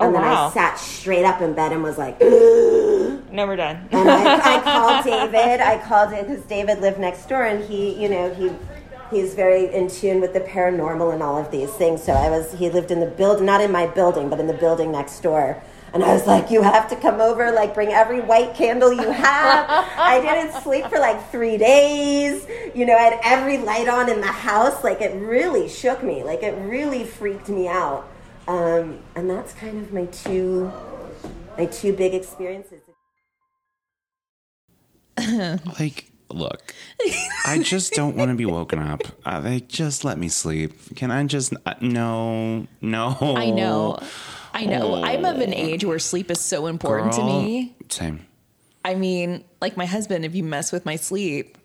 [0.00, 0.48] Oh, And then wow.
[0.48, 2.20] I sat straight up in bed and was like,
[3.32, 3.88] Never done.
[3.92, 5.60] and I, I called David.
[5.60, 8.50] I called it because David lived next door, and he, you know, he
[9.10, 12.02] he's very in tune with the paranormal and all of these things.
[12.02, 14.54] So I was he lived in the building, not in my building, but in the
[14.54, 15.62] building next door.
[15.92, 19.12] And I was like, you have to come over, like bring every white candle you
[19.12, 19.66] have.
[19.96, 22.44] I didn't sleep for like three days.
[22.74, 24.82] You know, I had every light on in the house.
[24.82, 26.24] Like it really shook me.
[26.24, 28.08] Like it really freaked me out.
[28.46, 30.70] Um, and that's kind of my two
[31.56, 32.80] my two big experiences.
[35.78, 36.74] Like, look,
[37.46, 39.02] I just don't want to be woken up.
[39.24, 40.96] Uh, like, just let me sleep.
[40.96, 41.54] Can I just?
[41.64, 43.16] Uh, no, no.
[43.36, 43.98] I know.
[44.52, 45.02] I know.
[45.02, 47.76] I'm of an age where sleep is so important to me.
[47.88, 48.26] Same.
[48.84, 51.56] I mean, like my husband, if you mess with my sleep,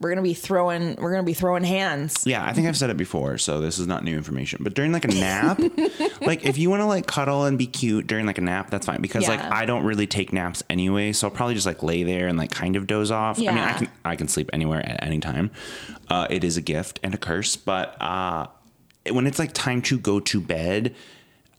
[0.00, 2.24] we're gonna be throwing we're gonna be throwing hands.
[2.26, 4.60] Yeah, I think I've said it before, so this is not new information.
[4.62, 5.60] But during like a nap,
[6.20, 8.86] like if you want to like cuddle and be cute during like a nap, that's
[8.86, 12.02] fine because like I don't really take naps anyway, so I'll probably just like lay
[12.02, 13.38] there and like kind of doze off.
[13.38, 15.50] I mean, I can I can sleep anywhere at any time.
[16.08, 18.46] Uh, it is a gift and a curse, but uh,
[19.10, 20.94] when it's like time to go to bed.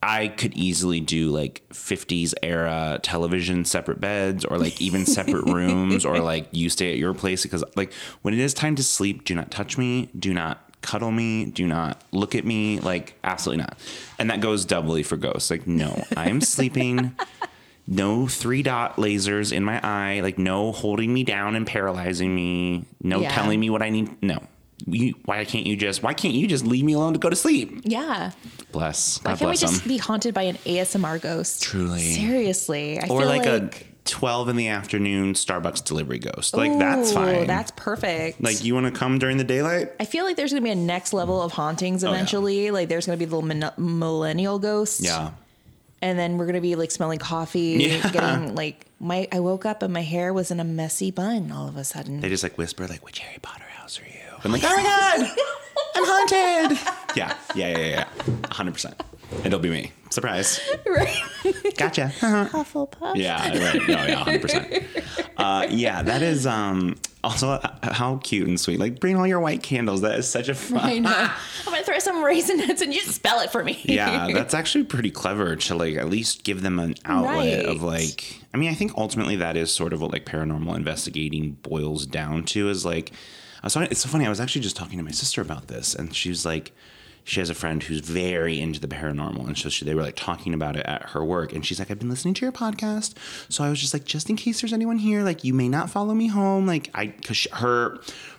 [0.08, 6.06] I could easily do like 50s era television separate beds or like even separate rooms
[6.06, 7.92] or like you stay at your place because like
[8.22, 11.66] when it is time to sleep, do not touch me, do not cuddle me, do
[11.66, 13.80] not look at me, like absolutely not.
[14.20, 15.50] And that goes doubly for ghosts.
[15.50, 17.16] Like no, I am sleeping.
[17.88, 22.86] no three dot lasers in my eye, like no holding me down and paralyzing me,
[23.02, 23.32] no Yeah.
[23.32, 24.22] telling me what I need.
[24.22, 24.38] No.
[24.86, 27.36] You, why can't you just why can't you just leave me alone to go to
[27.36, 27.82] sleep?
[27.84, 28.32] Yeah.
[28.72, 29.20] Bless.
[29.24, 29.88] Why can't we just them.
[29.88, 31.64] be haunted by an ASMR ghost?
[31.64, 32.00] Truly.
[32.02, 33.00] Seriously.
[33.00, 36.56] I Or feel like, like, a twelve in the afternoon Starbucks delivery ghost.
[36.58, 37.48] Like that's fine.
[37.48, 38.44] That's perfect.
[38.44, 39.94] like you want to come during the daylight?
[40.00, 42.14] I feel like there's gonna be a next level of hauntings Oh, yeah.
[42.16, 42.72] eventually.
[42.72, 45.02] Like there's gonna be the min- millennial ghost.
[45.02, 45.32] Yeah.
[46.02, 48.12] And then we're gonna be like smelling coffee, Yeah.
[48.12, 49.28] getting like my.
[49.32, 52.20] I woke up and my hair was in a messy bun all of a sudden.
[52.20, 54.15] They just like whisper like, "Which Harry Potter house are you?"
[54.46, 55.30] I'm like, "Oh my god,
[55.96, 56.78] I'm haunted."
[57.16, 58.06] Yeah, yeah, yeah, yeah,
[58.52, 59.02] hundred percent.
[59.46, 59.94] It'll be me.
[60.10, 60.60] Surprise.
[60.86, 61.16] right.
[61.78, 62.12] Gotcha.
[62.20, 63.16] Hufflepuff.
[63.16, 63.88] yeah, right.
[63.88, 64.84] No, yeah, hundred percent.
[65.38, 68.80] Uh, yeah, that is um also uh, how cute and sweet.
[68.82, 70.02] Like, bring all your white candles.
[70.02, 70.80] That is such a fun.
[70.82, 71.10] I know.
[71.68, 73.80] I'm gonna throw some Raisinets and you spell it for me.
[73.86, 78.42] yeah, that's actually pretty clever to like at least give them an outlet of like.
[78.54, 82.44] I mean, I think ultimately that is sort of what like paranormal investigating boils down
[82.48, 83.14] to is like.
[83.66, 84.28] I was talking, it's so funny.
[84.28, 86.72] I was actually just talking to my sister about this, and she was like,
[87.24, 90.16] she has a friend who's very into the paranormal, and so she, they were like
[90.16, 93.16] talking about it at her work, and she's like, I've been listening to your podcast,
[93.50, 95.90] so I was just like, just in case there's anyone here, like you may not
[95.90, 97.98] follow me home, like I, because her,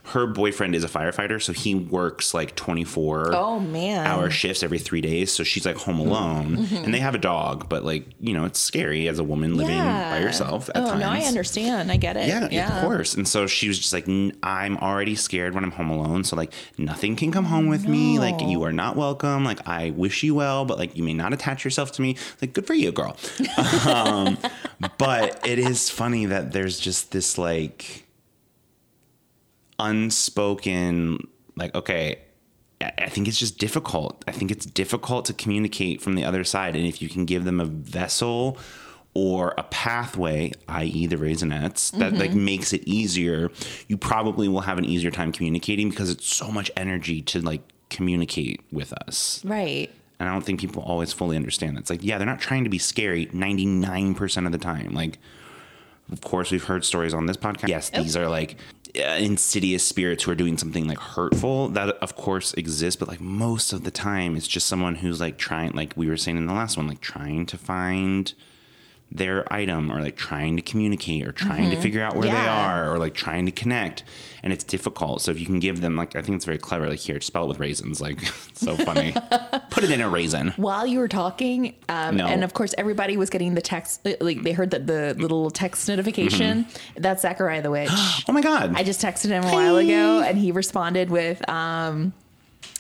[0.09, 4.07] her boyfriend is a firefighter, so he works like 24 Oh man.
[4.07, 5.33] hour shifts every three days.
[5.33, 6.77] So she's like home alone, Mm-hmm.
[6.85, 9.77] and they have a dog, but like you know, it's scary as a woman living
[9.79, 11.01] by yourself at oh times.
[11.01, 11.91] no, I understand.
[11.91, 12.29] I get it.
[12.29, 12.77] Yeah, yeah.
[12.79, 13.15] of course.
[13.15, 16.25] And so she was just like, "N- I'm already scared when I'm home alone.
[16.25, 18.19] So like, nothing can come home with me.
[18.19, 19.45] Like, you are not welcome.
[19.45, 22.17] Like, I wish you well, but like, you may not attach yourself to me.
[22.41, 23.17] Like, good for you, girl.
[23.87, 24.39] um,
[24.99, 28.06] but it is funny that there's just this like
[29.79, 32.21] unspoken, like, okay.
[32.81, 34.23] I think it's just difficult.
[34.29, 36.77] I think it's difficult to communicate from the other side.
[36.77, 38.59] And if you can give them a vessel
[39.15, 42.45] or a pathway, i.e., the raisinets, that like mm-hmm.
[42.45, 43.51] makes it easier,
[43.89, 47.63] you probably will have an easier time communicating because it's so much energy to like
[47.89, 49.43] communicate with us.
[49.43, 49.91] Right.
[50.21, 51.81] And I don't think people always fully understand that.
[51.81, 54.93] It's like, yeah, they're not trying to be scary 99% of the time.
[54.93, 55.19] Like,
[56.13, 57.69] of course, we've heard stories on this podcast.
[57.69, 58.57] Yes, these are like
[58.97, 61.69] uh, insidious spirits who are doing something like hurtful.
[61.69, 62.99] That, of course, exists.
[62.99, 66.17] But like most of the time, it's just someone who's like trying, like we were
[66.17, 68.33] saying in the last one, like trying to find
[69.13, 72.93] their item or like trying to communicate or trying to figure out where they are
[72.93, 74.03] or like trying to connect
[74.43, 75.23] and it's difficult.
[75.23, 77.45] So if you can give them like i think it's very clever like here spell
[77.45, 78.21] it with raisins like
[78.53, 79.13] so funny.
[79.71, 80.49] Put it in a raisin.
[80.57, 82.27] While you were talking, um, No.
[82.27, 85.89] and of course everybody was getting the text, like they heard that the little text
[85.89, 86.67] notification.
[86.97, 87.91] That's Zachariah the Witch.
[88.29, 88.75] oh my god.
[88.77, 92.13] I just texted him a while ago, and he responded with, um,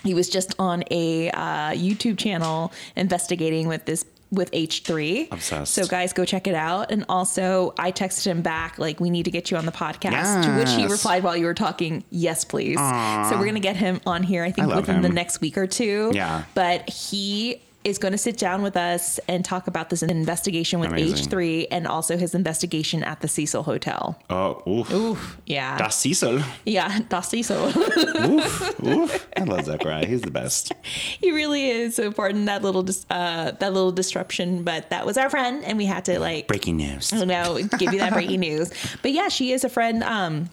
[0.03, 5.33] he was just on a uh, YouTube channel investigating with this with H3.
[5.33, 5.73] Obsessed.
[5.73, 6.91] So guys, go check it out.
[6.91, 10.45] And also, I texted him back like, "We need to get you on the podcast."
[10.45, 14.01] To which he replied while you were talking, "Yes, please." So we're gonna get him
[14.07, 14.45] on here.
[14.45, 16.11] I think I within the next week or two.
[16.15, 16.43] Yeah.
[16.55, 20.91] But he is going to sit down with us and talk about this investigation with
[20.91, 21.29] Amazing.
[21.29, 24.19] H3 and also his investigation at the Cecil Hotel.
[24.29, 24.93] oh oof.
[24.93, 25.79] Oof, yeah.
[25.79, 27.57] das Cecil yeah, das Cecil.
[27.57, 31.95] oof oof i love zachariah he's the best he really is.
[31.95, 35.79] So pardon that little dis- uh, that little disruption, but that was our friend, and
[35.79, 38.73] we had to like breaking news you know give you that breaking news.
[39.03, 40.03] But yeah, she is a friend.
[40.03, 40.51] Um,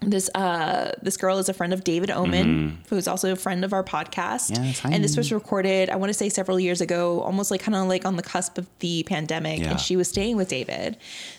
[0.00, 3.72] this uh this girl is a friend of David Omen, who's also a friend of
[3.72, 4.52] our podcast.
[4.52, 4.64] Mm-hmm.
[4.64, 7.74] Yes, and this was recorded, I want to say several years ago, almost like kind
[7.74, 9.70] of like on the cusp of the pandemic, Yeah.
[9.70, 10.96] and she was staying with David.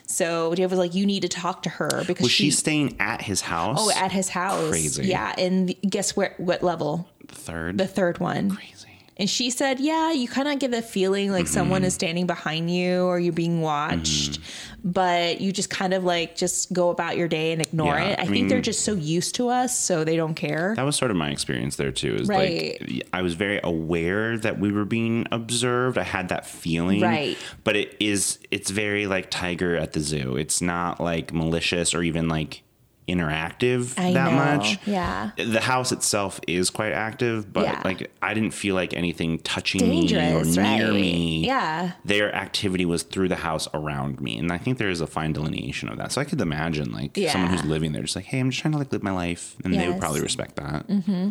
[0.07, 2.95] So David was like, "You need to talk to her because was she she." staying
[2.99, 4.69] at his house Oh, at his house.
[4.69, 5.05] Crazy.
[5.05, 6.33] Yeah, and guess where?
[6.37, 7.07] What level?
[7.27, 8.49] the third The third one.
[8.51, 8.86] crazy
[9.19, 11.87] And she said, Yeah, you kind of get the feeling like someone Mm-hmm.
[11.87, 14.39] is standing behind you or you're being watched,
[14.83, 18.19] but you just kind of like just go about your day and ignore Yeah, it.
[18.19, 20.73] I, I think they're just so used to us, so they don't care.
[20.75, 22.79] that was sort of my experience there too is Right.
[22.81, 27.37] like i was very aware that we were being observed i had that feeling Right.
[27.63, 32.03] but it is it's very like tiger at the zoo it's not like malicious or
[32.03, 32.61] even like
[33.07, 34.37] interactive I that know.
[34.37, 35.31] much Yeah.
[35.37, 37.81] the house itself is quite active but Yeah.
[37.85, 40.91] like i didn't feel like anything touching me or Dangerous, near right?
[40.93, 41.91] me Yeah.
[42.03, 45.31] their activity was through the house around me and i think there is a fine
[45.31, 48.39] delineation of that so i could imagine like someone who's living there just like hey
[48.39, 51.29] i'm just trying to like live my life and they would probably respect that mm-hmm.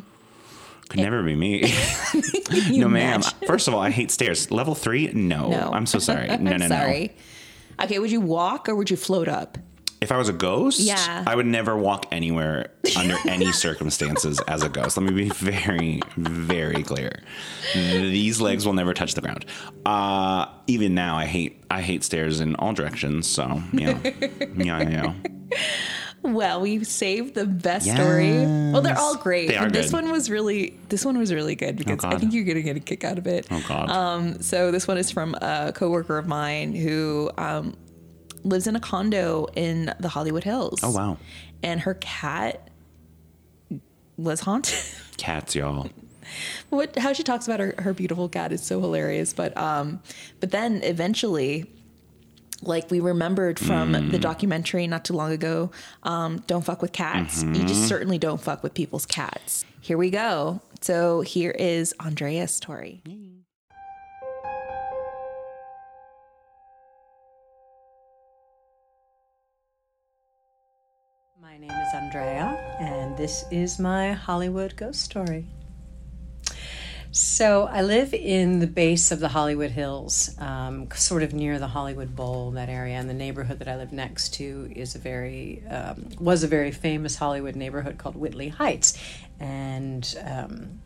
[0.88, 1.70] could never be me
[2.70, 5.70] no ma'am first of all i hate stairs level three no, No.
[5.74, 7.14] i'm so sorry no no I'm sorry.
[7.82, 9.58] Okay, would you walk or would you float up?
[10.00, 11.24] If I was a ghost, Yeah.
[11.26, 14.96] I would never walk anywhere under any circumstances as a ghost.
[14.96, 17.20] Let me be very, very clear.
[17.74, 19.46] These legs will never touch the ground.
[19.84, 23.26] Uh, even now, I hate I hate stairs in all directions.
[23.28, 23.98] So yeah,
[24.56, 25.14] yeah, yeah.
[26.22, 28.32] Well, we saved the best story.
[28.32, 29.48] Well, they're all great.
[29.48, 32.62] They this one was really this one was really good because I think you're gonna
[32.62, 33.46] get a kick out of it.
[33.50, 33.90] Oh God.
[33.90, 37.76] Um, so this one is from a coworker of mine who um,
[38.46, 40.80] lives in a condo in the Hollywood Hills.
[40.82, 41.18] oh wow,
[41.62, 42.70] And her cat
[44.16, 44.78] was haunted.
[45.18, 45.90] cats, y'all.
[46.70, 49.32] what how she talks about her, her beautiful cat is so hilarious.
[49.32, 50.00] But um,
[50.40, 51.72] but then eventually.
[52.62, 55.70] Like we remembered from the documentary not too long ago,
[56.04, 57.42] um, don't fuck with cats.
[57.42, 59.66] You just certainly don't fuck with people's cats.
[59.82, 60.62] Here we go.
[60.80, 63.02] So here is Andrea's story.
[71.56, 75.46] My name is Andrea, and this is my Hollywood ghost story.
[77.12, 81.68] So, I live in the base of the Hollywood Hills, um, sort of near the
[81.68, 82.96] Hollywood Bowl, that area.
[82.96, 86.72] And the neighborhood that I live next to is a very, um, was a very
[86.72, 89.02] famous Hollywood neighborhood called Whitley Heights.
[89.40, 90.80] And um,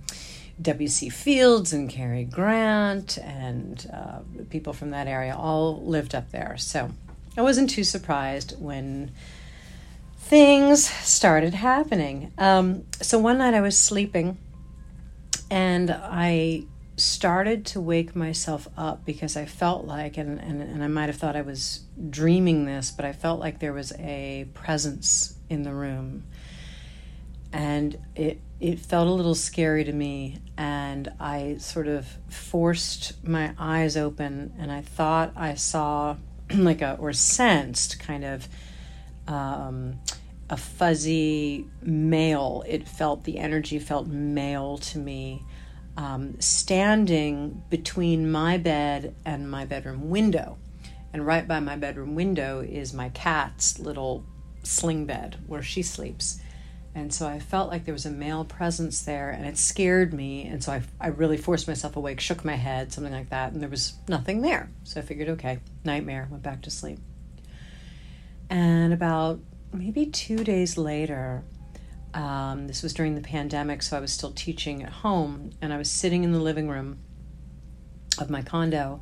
[0.62, 1.08] W.C.
[1.08, 6.56] Fields and Cary Grant and uh, people from that area all lived up there.
[6.58, 6.92] So,
[7.36, 9.10] I wasn't too surprised when
[10.30, 12.32] things started happening.
[12.38, 14.38] Um, so one night I was sleeping
[15.50, 16.66] and I
[16.96, 21.16] started to wake myself up because I felt like, and, and, and I might have
[21.16, 25.74] thought I was dreaming this, but I felt like there was a presence in the
[25.74, 26.22] room.
[27.52, 30.38] And it, it felt a little scary to me.
[30.56, 36.18] And I sort of forced my eyes open and I thought I saw,
[36.54, 38.46] like a, or sensed kind of,
[39.26, 39.98] um,
[40.50, 42.64] a fuzzy male.
[42.66, 45.44] It felt the energy felt male to me,
[45.96, 50.58] um, standing between my bed and my bedroom window,
[51.12, 54.24] and right by my bedroom window is my cat's little
[54.64, 56.40] sling bed where she sleeps.
[56.92, 60.46] And so I felt like there was a male presence there, and it scared me.
[60.46, 63.62] And so I, I really forced myself awake, shook my head, something like that, and
[63.62, 64.68] there was nothing there.
[64.82, 66.98] So I figured, okay, nightmare, went back to sleep.
[68.48, 69.38] And about
[69.72, 71.44] maybe two days later,
[72.14, 75.76] um, this was during the pandemic, so I was still teaching at home, and I
[75.76, 76.98] was sitting in the living room
[78.18, 79.00] of my condo,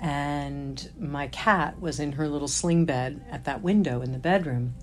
[0.00, 4.74] and my cat was in her little sling bed at that window in the bedroom.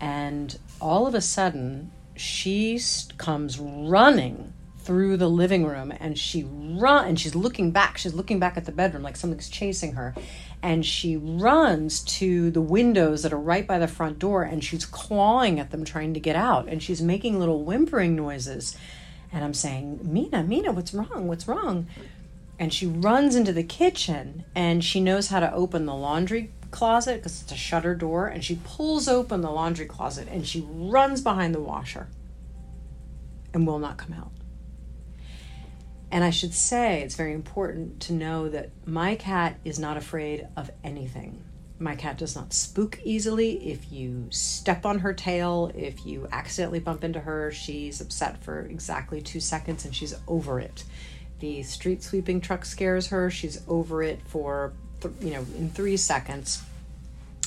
[0.00, 2.80] And all of a sudden, she
[3.18, 8.40] comes running through the living room and she run and she's looking back she's looking
[8.40, 10.12] back at the bedroom like something's chasing her
[10.62, 14.84] and she runs to the windows that are right by the front door and she's
[14.84, 18.76] clawing at them trying to get out and she's making little whimpering noises.
[19.32, 21.26] And i'm saying mina mina what's wrong?
[21.26, 21.88] What's wrong?
[22.58, 27.16] And she runs into the kitchen and she knows how to open the laundry closet
[27.16, 31.20] because it's a shutter door and she pulls open the laundry closet and she runs
[31.20, 32.08] behind the washer
[33.52, 34.30] and will not come out
[36.12, 40.46] and I should say, it's very important to know that my cat is not afraid
[40.58, 41.42] of anything.
[41.78, 43.70] My cat does not spook easily.
[43.70, 48.60] If you step on her tail, if you accidentally bump into her, she's upset for
[48.60, 50.84] exactly two seconds and she's over it.
[51.40, 55.96] The street sweeping truck scares her, she's over it for, th- you know, in three
[55.96, 56.62] seconds.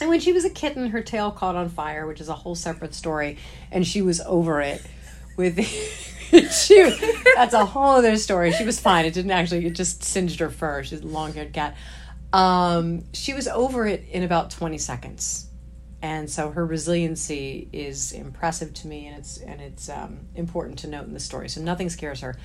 [0.02, 2.56] And when she was a kitten, her tail caught on fire, which is a whole
[2.56, 3.38] separate story,
[3.72, 4.84] and she was over it
[5.38, 5.56] with
[6.52, 6.98] she
[7.36, 8.52] that's a whole other story.
[8.52, 9.06] She was fine.
[9.06, 10.84] It didn't actually it just singed her fur.
[10.84, 11.76] She's a long haired cat.
[12.34, 15.48] Um, she was over it in about 20 seconds.
[16.02, 20.88] And so her resiliency is impressive to me and it's and it's um, important to
[20.88, 21.50] note in the story.
[21.50, 22.36] So nothing scares her.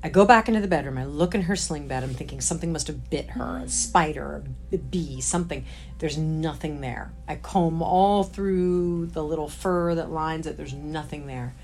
[0.00, 0.96] I go back into the bedroom.
[0.96, 2.04] I look in her sling bed.
[2.04, 5.64] I'm thinking something must have bit her a spider, a bee, something.
[5.98, 7.12] There's nothing there.
[7.26, 10.56] I comb all through the little fur that lines it.
[10.56, 11.56] There's nothing there.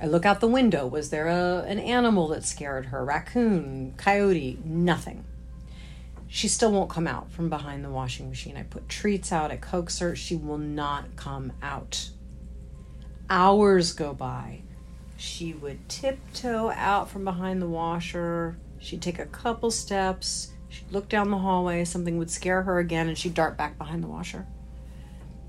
[0.00, 0.86] I look out the window.
[0.86, 3.04] Was there a, an animal that scared her?
[3.04, 4.58] Raccoon, coyote?
[4.64, 5.24] Nothing.
[6.28, 8.56] She still won't come out from behind the washing machine.
[8.56, 9.50] I put treats out.
[9.50, 10.14] I coax her.
[10.14, 12.10] She will not come out.
[13.28, 14.60] Hours go by.
[15.16, 18.56] She would tiptoe out from behind the washer.
[18.78, 20.52] She'd take a couple steps.
[20.68, 21.84] She'd look down the hallway.
[21.84, 24.46] Something would scare her again, and she'd dart back behind the washer.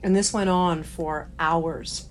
[0.01, 2.08] And this went on for hours.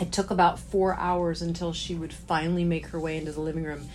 [0.00, 3.64] It took about four hours until she would finally make her way into the living
[3.64, 3.88] room.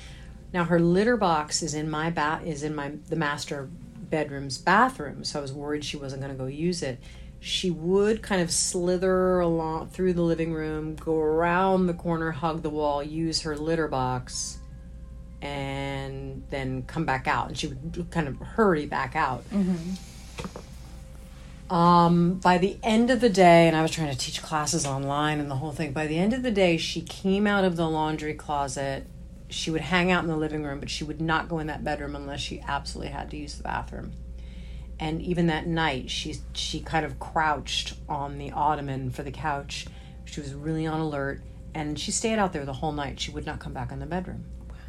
[0.53, 3.69] Now her litter box is in my bat is in my the master
[4.09, 6.99] bedroom's bathroom, so I was worried she wasn't going to go use it.
[7.43, 12.61] she would kind of slither along through the living room, go around the corner, hug
[12.61, 14.59] the wall, use her litter box,
[15.41, 17.49] and then come back out.
[17.49, 19.43] And she would kind of hurry back out.
[19.49, 19.91] Mm-hmm.
[21.73, 25.39] Um, by the end of the day, and I was trying to teach classes online
[25.39, 27.89] and the whole thing, by the end of the day, she came out of the
[27.89, 29.07] laundry closet.
[29.49, 31.83] She would hang out in the living room, but she would not go in that
[31.83, 34.11] bedroom unless she absolutely had to use the bathroom.
[34.99, 39.87] And even that night, she she kind of crouched on the ottoman for the couch.
[40.25, 41.41] She was really on alert,
[41.73, 43.19] and she stayed out there the whole night.
[43.19, 44.45] She would not come back in the bedroom.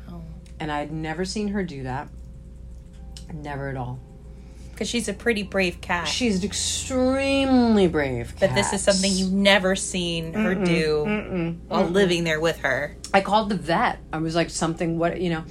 [0.07, 0.21] Wow.
[0.61, 2.09] And I'd never seen her do that.
[3.33, 3.99] Never at all.
[4.75, 6.09] Because she's a pretty brave cat.
[6.09, 8.35] She's an extremely brave.
[8.41, 12.97] but this is something you've never seen her do while living there with her.
[13.13, 13.99] I called the vet.
[14.13, 15.45] I was like, something, what, you know.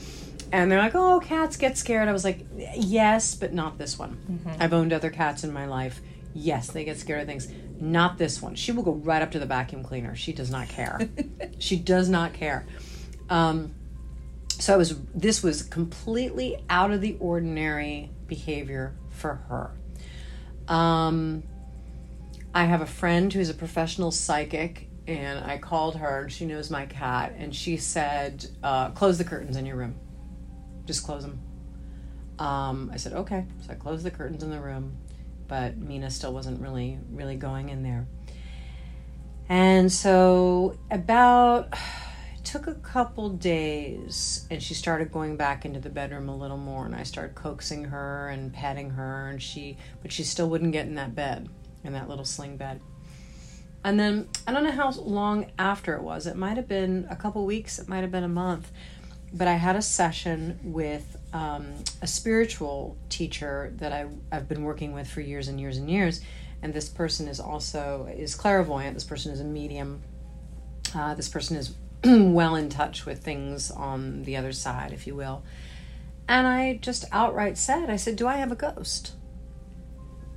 [0.51, 2.07] And they're like, oh, cats get scared.
[2.07, 2.45] I was like,
[2.75, 4.55] yes, but not this one.
[4.59, 5.99] I've owned other cats in my life.
[6.33, 7.47] Yes, they get scared of things.
[7.79, 8.55] Not this one.
[8.55, 10.15] She will go right up to the vacuum cleaner.
[10.15, 10.99] She does not care.
[11.59, 12.65] she does not care.
[13.29, 13.73] Um,
[14.49, 14.97] so I was.
[15.15, 18.93] This was completely out of the ordinary behavior
[19.23, 20.73] for her.
[20.73, 21.43] Um,
[22.53, 26.69] I have a friend who's a professional psychic, and I called her, and she knows
[26.69, 29.95] my cat, and she said, uh, "Close the curtains in your room.
[30.85, 31.39] Just close them."
[32.37, 34.97] Um, I said, "Okay." So I closed the curtains in the room,
[35.47, 38.05] but Mina still wasn't really, really going in there.
[39.47, 41.73] And so about
[42.53, 46.85] took a couple days and she started going back into the bedroom a little more
[46.85, 50.85] and I started coaxing her and patting her and she but she still wouldn't get
[50.85, 51.49] in that bed
[51.83, 52.79] in that little sling bed.
[53.83, 56.27] And then I don't know how long after it was.
[56.27, 58.71] It might have been a couple weeks, it might have been a month.
[59.33, 61.73] But I had a session with um,
[62.03, 66.21] a spiritual teacher that I, I've been working with for years and years and years.
[66.61, 68.93] And this person is also is clairvoyant.
[68.93, 70.03] This person is a medium.
[70.93, 71.73] Uh, this person is
[72.33, 75.43] well in touch with things on the other side, if you will.
[76.27, 79.13] And I just outright said, I said, Do I have a ghost?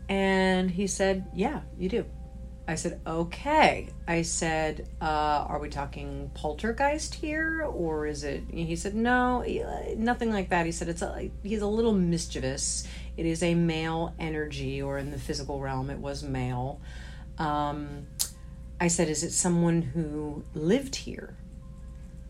[0.08, 2.04] And he said, Yeah, you do.
[2.68, 3.88] I said, Okay.
[4.06, 7.62] I said, uh, Are we talking poltergeist here?
[7.62, 8.44] Or is it.
[8.50, 9.44] He said, No,
[9.96, 10.66] nothing like that.
[10.66, 12.86] He said, it's a, He's a little mischievous.
[13.16, 16.80] It is a male energy, or in the physical realm, it was male.
[17.38, 18.06] Um,
[18.80, 21.36] I said, Is it someone who lived here?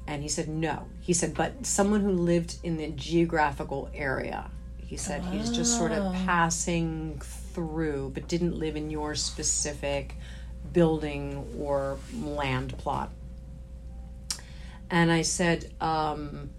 [0.07, 0.87] And he said, No.
[1.01, 4.51] He said, But someone who lived in the geographical area.
[4.79, 7.21] He said, He's just sort of passing
[7.53, 10.15] through, but didn't live in your specific
[10.73, 13.11] building or land plot.
[14.91, 16.51] And I said, um,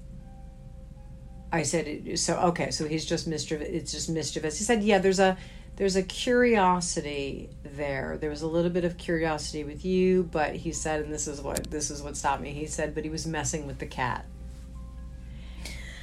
[1.52, 3.70] I said, so okay, so he's just mischievous.
[3.70, 4.58] It's just mischievous.
[4.58, 5.38] He said, yeah, there's a
[5.78, 8.18] there's a curiosity there.
[8.20, 11.40] There was a little bit of curiosity with you, but he said, and this is
[11.40, 12.52] what this is what stopped me.
[12.52, 14.26] He said, but he was messing with the cat,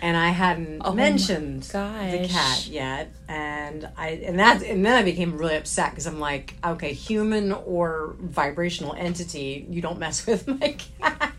[0.00, 5.02] and I hadn't Oh mentioned the cat yet, and I and that and then I
[5.02, 10.46] became really upset because I'm like, okay, human or vibrational entity, you don't mess with
[10.46, 11.32] my cat.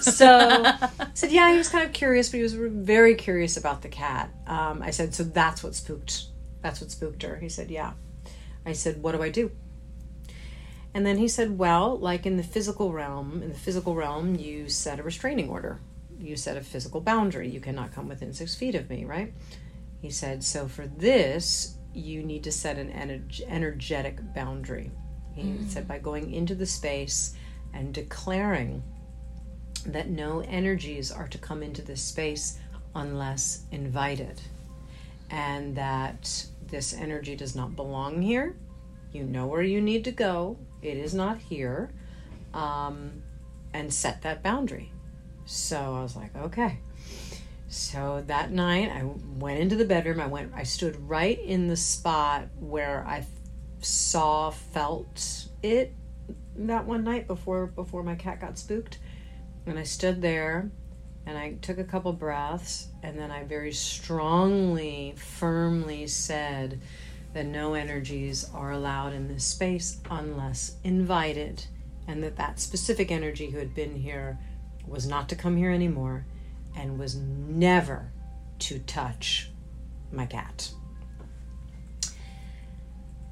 [0.00, 3.82] So I said, yeah, he was kind of curious, but he was very curious about
[3.82, 4.28] the cat.
[4.46, 6.29] Um, I said, so that's what spooked.
[6.62, 7.36] That's what spooked her.
[7.36, 7.92] He said, yeah.
[8.66, 9.50] I said, what do I do?
[10.92, 14.68] And then he said, well, like in the physical realm, in the physical realm, you
[14.68, 15.80] set a restraining order.
[16.18, 17.48] You set a physical boundary.
[17.48, 19.32] You cannot come within six feet of me, right?
[20.02, 24.90] He said, so for this, you need to set an ener- energetic boundary.
[25.34, 25.68] He mm.
[25.68, 27.34] said, by going into the space
[27.72, 28.82] and declaring
[29.86, 32.58] that no energies are to come into this space
[32.94, 34.40] unless invited,
[35.30, 38.56] and that this energy does not belong here.
[39.12, 41.90] You know where you need to go, it is not here,
[42.54, 43.22] um,
[43.72, 44.92] and set that boundary.
[45.44, 46.78] So I was like, okay.
[47.68, 49.04] So that night, I
[49.38, 50.20] went into the bedroom.
[50.20, 50.52] I went.
[50.54, 53.24] I stood right in the spot where I
[53.80, 55.92] saw, felt it
[56.56, 58.98] that one night before before my cat got spooked.
[59.66, 60.70] And I stood there
[61.26, 66.80] and I took a couple breaths and then I very strongly, firmly said
[67.32, 71.64] that no energies are allowed in this space unless invited
[72.08, 74.38] and that that specific energy who had been here
[74.86, 76.26] was not to come here anymore
[76.76, 78.10] and was never
[78.58, 79.50] to touch
[80.12, 80.70] my cat.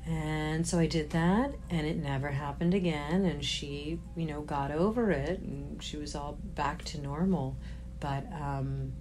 [0.07, 3.26] And so I did that, and it never happened again.
[3.26, 7.57] And she, you know, got over it, and she was all back to normal.
[8.01, 8.92] But, um,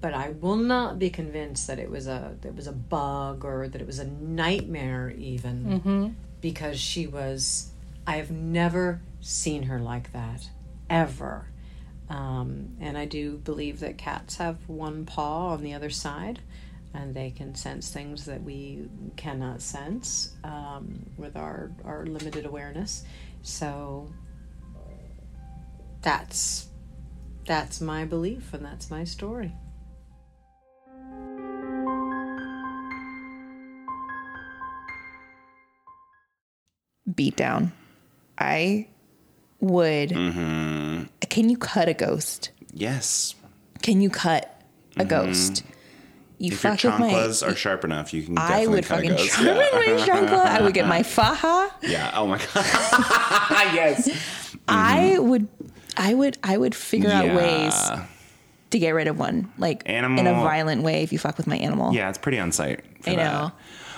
[0.00, 3.44] but I will not be convinced that it was a that it was a bug
[3.44, 5.80] or that it was a nightmare, even
[6.42, 7.70] because she was,
[8.06, 10.50] I have never seen her like that,
[10.90, 11.46] ever.
[12.10, 16.40] Um, and I do believe that cats have one paw on the other side,
[16.92, 23.04] and they can sense things that we cannot sense um, with our, our limited awareness.
[23.42, 24.12] So
[26.02, 26.66] that's
[27.46, 29.52] that's my belief, and that's my story.
[37.14, 37.72] Beat down.
[38.38, 38.88] I
[39.60, 40.10] would.
[40.10, 41.02] Mm-hmm.
[41.28, 42.50] Can you cut a ghost?
[42.72, 43.34] Yes.
[43.82, 44.60] Can you cut
[44.96, 45.58] a ghost?
[45.58, 46.52] You Mm-hmm.
[46.52, 47.48] If your fuck with my.
[47.48, 49.30] are sharp enough, you can I would cut a fucking ghost.
[49.36, 49.70] sharpen Yeah.
[49.72, 50.44] my chancla.
[50.46, 51.70] I would get my faja.
[51.82, 52.10] yeah.
[52.14, 52.54] Oh my god.
[53.74, 54.10] yes.
[54.66, 55.46] I would.
[55.96, 56.38] I would.
[56.42, 57.74] I would figure out ways
[58.70, 60.18] to get rid of one, like animal.
[60.18, 61.02] in a violent way.
[61.02, 62.80] If you fuck with my animal, Yeah, it's pretty on sight.
[63.06, 63.16] I that.
[63.16, 63.52] know.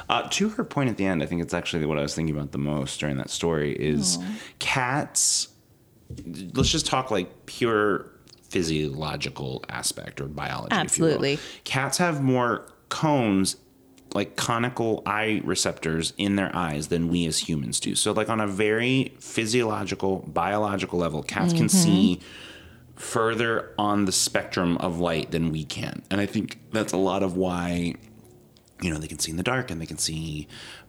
[0.08, 2.36] Uh, to her point at the end, I think it's actually what I was thinking
[2.36, 4.18] about the most during that story is
[4.60, 5.48] cats.
[6.54, 8.06] Let's just talk like pure
[8.48, 10.76] physiological aspect or biology.
[10.76, 11.10] if you will.
[11.12, 11.38] Absolutely.
[11.64, 13.56] Cats have more cones,
[14.16, 17.94] like conical eye receptors in their eyes than we as humans do.
[17.94, 21.76] So, like on a very physiological, biological level, cats can mm-hmm.
[21.76, 22.20] see
[22.96, 26.02] further on the spectrum of light than we can.
[26.10, 27.94] And I think that's a lot of why
[28.82, 30.46] you know, they can see in the dark and they can see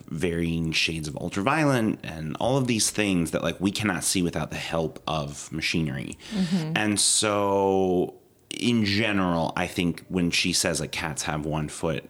[0.10, 4.50] varying shades of ultraviolet and all of these things that like we cannot see without
[4.50, 6.18] the help of machinery.
[6.34, 6.74] Mm-hmm.
[6.76, 8.16] And so
[8.50, 12.10] in general, I think when she says like cats have one foot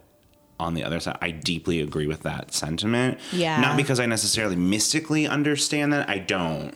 [0.60, 3.20] on the other side, I deeply agree with that sentiment.
[3.32, 3.60] Yeah.
[3.62, 6.10] Not because I necessarily mystically understand that.
[6.10, 6.74] I don't.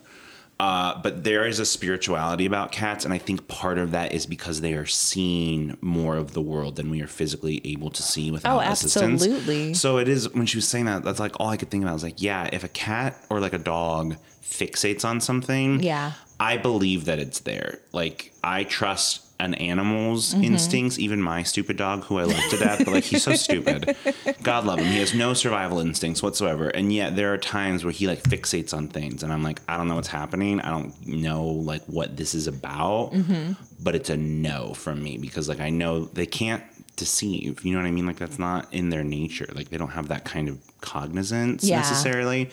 [0.60, 4.28] Uh, but there is a spirituality about cats, and I think part of that is
[4.28, 8.30] because they are seeing more of the world than we are physically able to see
[8.30, 9.24] without Oh, assistance.
[9.24, 9.74] absolutely.
[9.74, 11.04] So it is when she was saying that.
[11.04, 11.90] That's like all I could think about.
[11.90, 16.12] I was like, yeah, if a cat or like a dog fixates on something, Yeah.
[16.40, 17.80] I believe that it's there.
[17.92, 20.44] Like I trust an animal's Mm-hmm.
[20.44, 23.96] instincts, even my stupid dog, who I love to death, but like he's so stupid.
[24.44, 24.86] God love him.
[24.88, 26.70] He has no survival instincts whatsoever.
[26.70, 29.78] And yet there are times where he like fixates on things and I'm like, I
[29.78, 30.62] don't know what's happening.
[30.62, 33.12] I don't know like what this is about.
[33.14, 33.54] Mm-hmm.
[33.84, 36.64] But it's a no from me because like I know they can't
[36.96, 37.66] deceive.
[37.66, 38.06] You know what I mean?
[38.06, 39.48] Like that's not in their nature.
[39.56, 41.78] Like they don't have that kind of cognizance Yeah.
[41.80, 42.52] necessarily.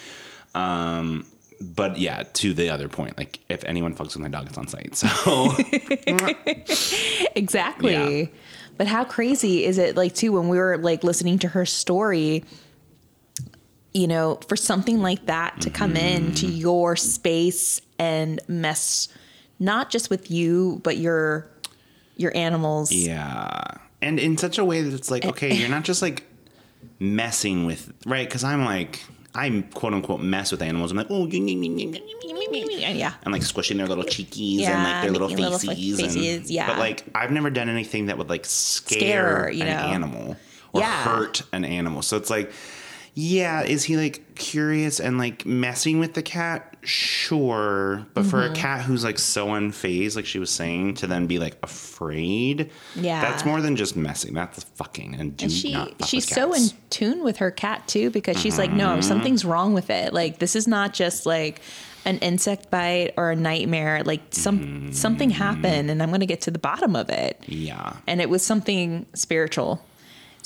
[0.55, 1.27] Um
[1.61, 4.69] but yeah, to the other point, like if anyone fucks with my dog, it's on
[4.69, 4.95] sight.
[4.97, 5.53] So
[7.35, 7.93] exactly.
[7.93, 8.27] Yeah.
[8.77, 12.45] But how crazy is it like too when we were like listening to her story,
[13.93, 16.57] you know, for something like that to come in to Mm-hmm.
[16.57, 19.09] your space and mess
[19.59, 21.49] not just with you, but your
[22.17, 22.93] your animals.
[22.93, 23.61] Yeah.
[24.01, 26.23] And in such a way that it's like, okay, you're not just like
[27.01, 28.29] messing with, right?
[28.29, 29.01] Because I'm like,
[29.35, 30.91] I'm quote unquote mess with animals.
[30.91, 33.13] I'm like, oh, Yeah.
[33.25, 36.17] I'm like squishing their little cheekies and like their little making little faces.
[36.17, 36.67] and- yeah.
[36.67, 39.83] But like, I've never done anything that would like scare, Scare, you an know.
[39.83, 40.37] animal
[40.73, 41.03] or Yeah.
[41.05, 42.03] hurt an animal.
[42.03, 42.51] So it's like,
[43.15, 46.77] yeah, is he like curious and like messing with the cat?
[46.83, 48.07] Sure.
[48.15, 48.53] But for Mm-hmm.
[48.53, 52.71] a cat who's like so unfazed, like she was saying, to then be like afraid,
[52.95, 53.21] Yeah.
[53.21, 54.35] that's more than just messing.
[54.35, 56.07] That's fucking and do And she not.
[56.07, 58.79] she's so in tune with her cat too because she's like Mm-hmm.
[58.79, 61.61] no something's wrong with it like this is not just like
[62.05, 64.93] an insect bite or a nightmare like some Mm-hmm.
[64.93, 67.95] something happened and i'm going to get to the bottom of it Yeah.
[68.07, 69.83] and it was something spiritual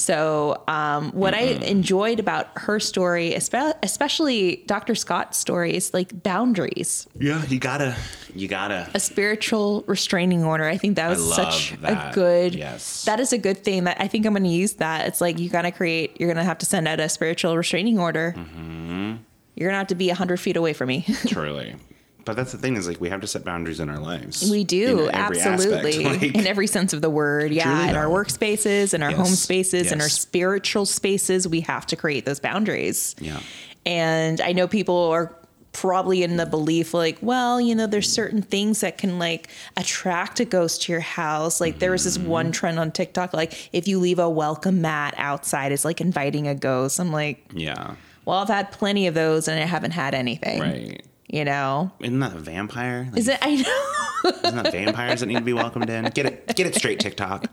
[0.02, 1.42] so um, what i
[1.76, 3.34] enjoyed about her story
[3.82, 7.44] especially dr scott's story is like boundaries Yeah.
[7.46, 7.94] You gotta.
[8.34, 8.88] You gotta.
[8.94, 10.64] a spiritual restraining order.
[10.64, 12.12] I think that was such that.
[12.12, 12.54] a good.
[12.54, 13.04] Yes.
[13.04, 13.84] that is a good thing.
[13.84, 15.06] That I think I'm to use that.
[15.06, 16.18] It's like you got to create.
[16.18, 18.34] You're to have to send out a spiritual restraining order.
[18.36, 19.16] Mm-hmm.
[19.54, 21.04] You're to have to be hundred feet away from me.
[21.26, 21.76] Truly.
[22.24, 24.48] But that's the thing is like we have to set boundaries in our lives.
[24.50, 26.04] we do absolutely.
[26.04, 27.52] Like, in every sense of the word.
[27.52, 29.18] Yeah, in our workspaces, in our Yes.
[29.18, 33.14] home spaces, in our spiritual spaces, we have to create those boundaries.
[33.20, 33.40] yeah.
[33.84, 35.34] And I know people are
[35.72, 40.38] probably in the belief like, well, you know, there's certain things that can like attract
[40.38, 41.60] a ghost to your house.
[41.60, 42.28] Like there was this Mm-hmm.
[42.28, 46.46] one trend on TikTok, like if you leave a welcome mat outside, it's like inviting
[46.46, 47.00] a ghost.
[47.00, 47.94] I'm like, Yeah.
[48.26, 50.60] well, I've had plenty of those and I haven't had anything.
[50.60, 51.02] Right.
[51.32, 51.90] You know?
[52.00, 53.08] Isn't that a vampire?
[53.10, 56.04] Like, Is it I know Isn't that vampires that need to be welcomed in?
[56.10, 57.46] Get it, get it straight, TikTok.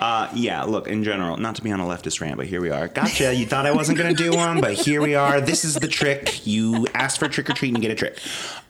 [0.00, 2.70] Uh, yeah, look, in general, not to be on a leftist rant, but here we
[2.70, 2.86] are.
[2.86, 3.34] Gotcha.
[3.34, 5.40] You thought I wasn't going to do one, but here we are.
[5.40, 6.46] This is the trick.
[6.46, 8.18] You asked for trick or treat and you get a trick.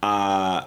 [0.02, 0.64] Uh,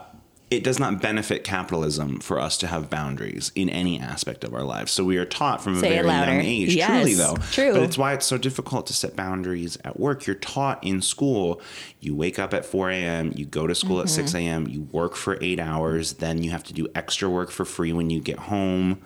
[0.49, 4.63] it does not benefit capitalism for us to have boundaries in any aspect of our
[4.63, 4.91] lives.
[4.93, 6.73] So we are taught from Say a very young age.
[6.75, 7.35] Yes, truly, though.
[7.51, 7.73] true.
[7.73, 10.25] But it's why it's so difficult to set boundaries at work.
[10.25, 11.61] You're taught in school,
[11.99, 14.37] you wake up at 4 a.m., you go to school at 6 Mm-hmm.
[14.37, 17.91] a.m., you work for eight hours, then you have to do extra work for free
[17.91, 19.01] when you get home.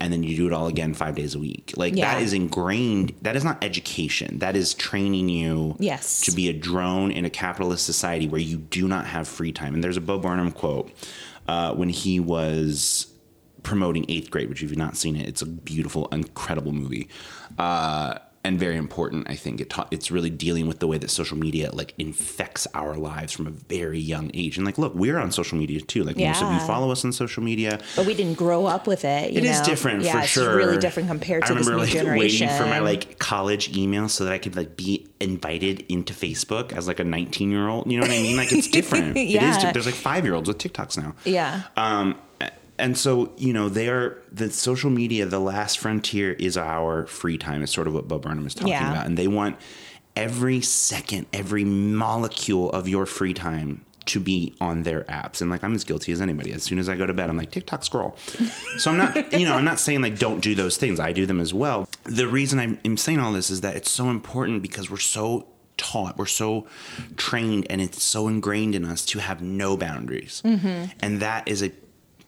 [0.00, 1.72] And then you do it all again five days a week.
[1.76, 2.14] Like Yeah.
[2.14, 3.14] that is ingrained.
[3.22, 4.38] That is not education.
[4.40, 6.20] That is training you Yes.
[6.22, 9.72] to be a drone in a capitalist society where you do not have free time.
[9.74, 10.90] And there's a Bo Burnham quote
[11.46, 13.06] uh, when he was
[13.62, 17.08] promoting Eighth Grade, which if you've not seen it, it's a beautiful, incredible movie.
[17.56, 19.60] Uh, and very important, I think.
[19.60, 23.32] It ta- it's really dealing with the way that social media like infects our lives
[23.32, 24.56] from a very young age.
[24.58, 26.04] And like, look, we're on social media too.
[26.04, 27.80] Like most of you follow us on social media.
[27.96, 29.32] But we didn't grow up with it.
[29.32, 29.64] You It is know?
[29.64, 30.56] different yeah, for it's sure.
[30.56, 32.46] really different compared to I this remember new like generation.
[32.48, 36.72] waiting for my like college email so that I could like be invited into Facebook
[36.72, 37.90] as like a 19 year old.
[37.90, 38.36] You know what I mean?
[38.36, 39.16] Like it's different.
[39.16, 39.32] It is.
[39.32, 39.72] Yeah.
[39.72, 41.14] There's like five year olds with TikToks now.
[41.24, 41.62] yeah.
[41.76, 42.16] Um,
[42.78, 45.26] and so you know they are the social media.
[45.26, 47.62] The last frontier is our free time.
[47.62, 48.90] Is sort of what Bo Burnham is talking Yeah.
[48.92, 49.56] about, and they want
[50.16, 55.40] every second, every molecule of your free time to be on their apps.
[55.40, 56.52] And like I'm as guilty as anybody.
[56.52, 58.16] As soon as I go to bed, I'm like TikTok scroll.
[58.76, 61.00] So I'm not, you know, I'm not saying like don't do those things.
[61.00, 61.88] I do them as well.
[62.04, 65.46] The reason I'm, I'm saying all this is that it's so important because we're so
[65.78, 66.66] taught, we're so
[67.16, 70.42] trained, and it's so ingrained in us to have no boundaries.
[70.44, 70.92] Mm-hmm.
[71.00, 71.72] And that is a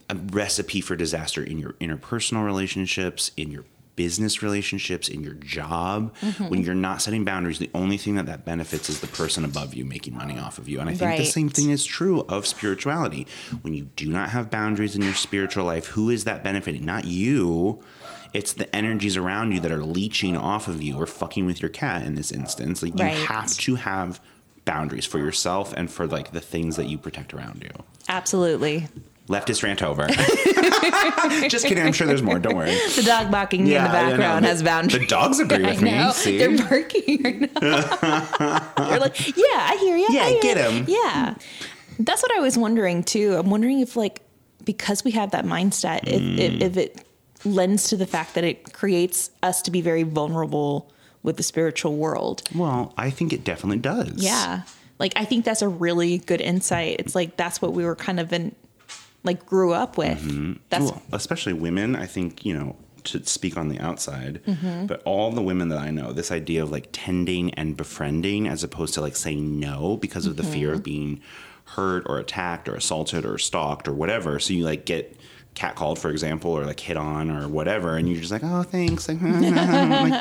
[0.08, 3.64] a recipe for disaster in your interpersonal relationships, in your
[3.96, 6.14] business relationships, in your job.
[6.20, 6.48] Mm-hmm.
[6.48, 9.74] When you're not setting boundaries, the only thing that that benefits is the person above
[9.74, 10.80] you making money off of you.
[10.80, 13.26] And I think the same thing is true of spirituality.
[13.62, 16.84] When you do not have boundaries in your spiritual life, who is that benefiting?
[16.84, 17.82] Not you.
[18.34, 21.70] It's the energies around you that are leeching off of you or fucking with your
[21.70, 22.82] cat in this instance.
[22.82, 23.16] Like you Right.
[23.16, 24.20] have to have
[24.66, 27.70] boundaries for yourself and for like the things that you protect around you.
[28.08, 28.88] Absolutely.
[29.28, 30.06] Leftist rant over.
[31.48, 31.84] Just kidding.
[31.84, 32.38] I'm sure there's more.
[32.38, 32.74] Don't worry.
[32.94, 35.00] The dog barking in the background The- has boundaries.
[35.02, 36.12] The dogs agree with me.
[36.12, 36.38] See?
[36.38, 38.72] They're barking right now.
[38.90, 40.06] You're like, yeah, I hear you.
[40.10, 40.84] Yeah, I get ya." 'em.
[40.88, 41.34] Yeah.
[41.98, 43.34] That's what I was wondering too.
[43.36, 44.20] I'm wondering if, like,
[44.64, 46.38] because we have that mindset, if, Mm.
[46.38, 47.04] if, if it
[47.44, 50.90] lends to the fact that it creates us to be very vulnerable
[51.22, 52.42] with the spiritual world.
[52.54, 54.12] well, I think it definitely does.
[54.22, 54.62] Yeah.
[55.00, 56.96] Like, I think that's a really good insight.
[57.00, 58.54] It's like that's what we were kind of in,
[59.26, 60.58] like, grew up with.
[60.70, 64.86] That's Well, especially women, I think, you know, to speak on the outside, Mm-hmm.
[64.86, 68.64] but all the women that I know, this idea of like tending and befriending as
[68.64, 70.76] opposed to like saying no because of the fear Mm-hmm.
[70.76, 71.20] of being
[71.76, 74.38] hurt or attacked or assaulted or stalked or whatever.
[74.38, 75.16] So you like get
[75.54, 79.08] catcalled, for example, or like hit on or whatever, and you're just like, oh, thanks.
[79.08, 79.32] Like, like,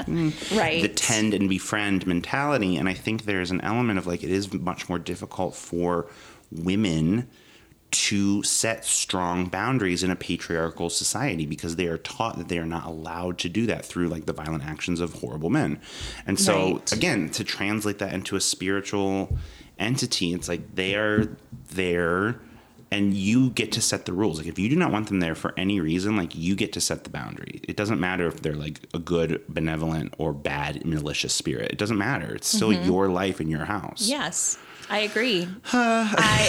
[0.08, 0.58] mm.
[0.58, 0.82] Right.
[0.82, 2.78] The tend and befriend mentality.
[2.78, 6.08] And I think there's an element of like, it is much more difficult for
[6.52, 7.28] women
[7.96, 12.66] to set strong boundaries in a patriarchal society because they are taught that they are
[12.66, 15.80] not allowed to do that through like the violent actions of horrible men.
[16.28, 16.92] And so Right.
[16.92, 19.38] again, to translate that into a spiritual
[19.80, 21.38] entity, it's like they are
[21.72, 22.40] there
[22.92, 24.38] and you get to set the rules.
[24.38, 26.82] Like if you do not want them there for any reason, like you get to
[26.82, 27.62] set the boundary.
[27.64, 31.72] It doesn't matter if they're like a good, benevolent or bad malicious spirit.
[31.72, 32.36] It doesn't matter.
[32.36, 32.86] It's still mm-hmm.
[32.86, 34.08] your life in your house.
[34.08, 34.58] Yes,
[34.90, 35.48] I agree.
[35.74, 36.48] I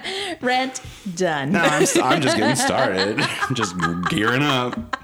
[0.00, 0.38] agree.
[0.46, 0.80] Rent
[1.14, 1.52] done.
[1.52, 3.20] No, I'm, I'm just getting started.
[3.20, 3.74] I'm just
[4.08, 4.96] gearing up.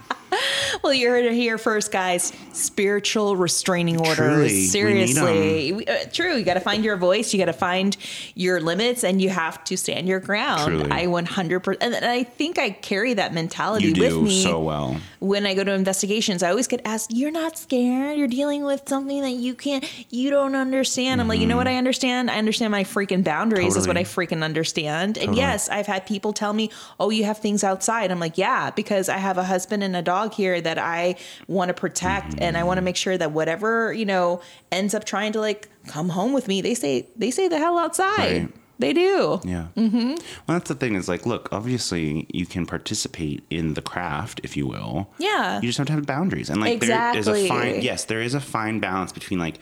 [0.84, 2.32] Well, you heard it here first, guys.
[2.52, 4.16] Spiritual restraining orders.
[4.16, 6.36] Truly, Seriously, We- uh, true.
[6.36, 7.32] You got to find your voice.
[7.32, 7.96] You got to find
[8.34, 10.68] your limits, and you have to stand your ground.
[10.68, 10.90] Truly.
[10.90, 11.60] I 100.
[11.60, 14.96] percent And I think I carry that mentality You with me so well.
[15.20, 16.42] when I go to investigations.
[16.42, 18.18] I always get asked, "You're not scared?
[18.18, 21.68] You're dealing with something that you can't, you don't understand." I'm like, you know what?
[21.68, 22.30] I understand.
[22.30, 23.76] I understand my freaking boundaries.
[23.76, 24.08] Is what I Mm-hmm.
[24.14, 24.26] Totally.
[24.38, 25.18] freaking understand.
[25.18, 26.70] And yes, I've had people tell me,
[27.00, 30.02] "Oh, you have things outside." I'm like, "Yeah," because I have a husband and a
[30.02, 31.16] dog here that I
[31.46, 34.40] want to protect, and I want to make sure that whatever you know
[34.72, 37.78] ends up trying to like come home with me, they say they say the hell
[37.78, 38.18] outside.
[38.18, 38.48] Right.
[38.80, 39.40] They do.
[39.44, 39.68] Yeah.
[39.76, 40.10] Mm-hmm.
[40.10, 44.56] Well, that's the thing is like, look, obviously you can participate in the craft, if
[44.56, 45.10] you will.
[45.18, 45.56] Yeah.
[45.60, 46.48] You just have to have boundaries.
[46.48, 49.58] And like, there is a fine, yes, there is a fine balance between like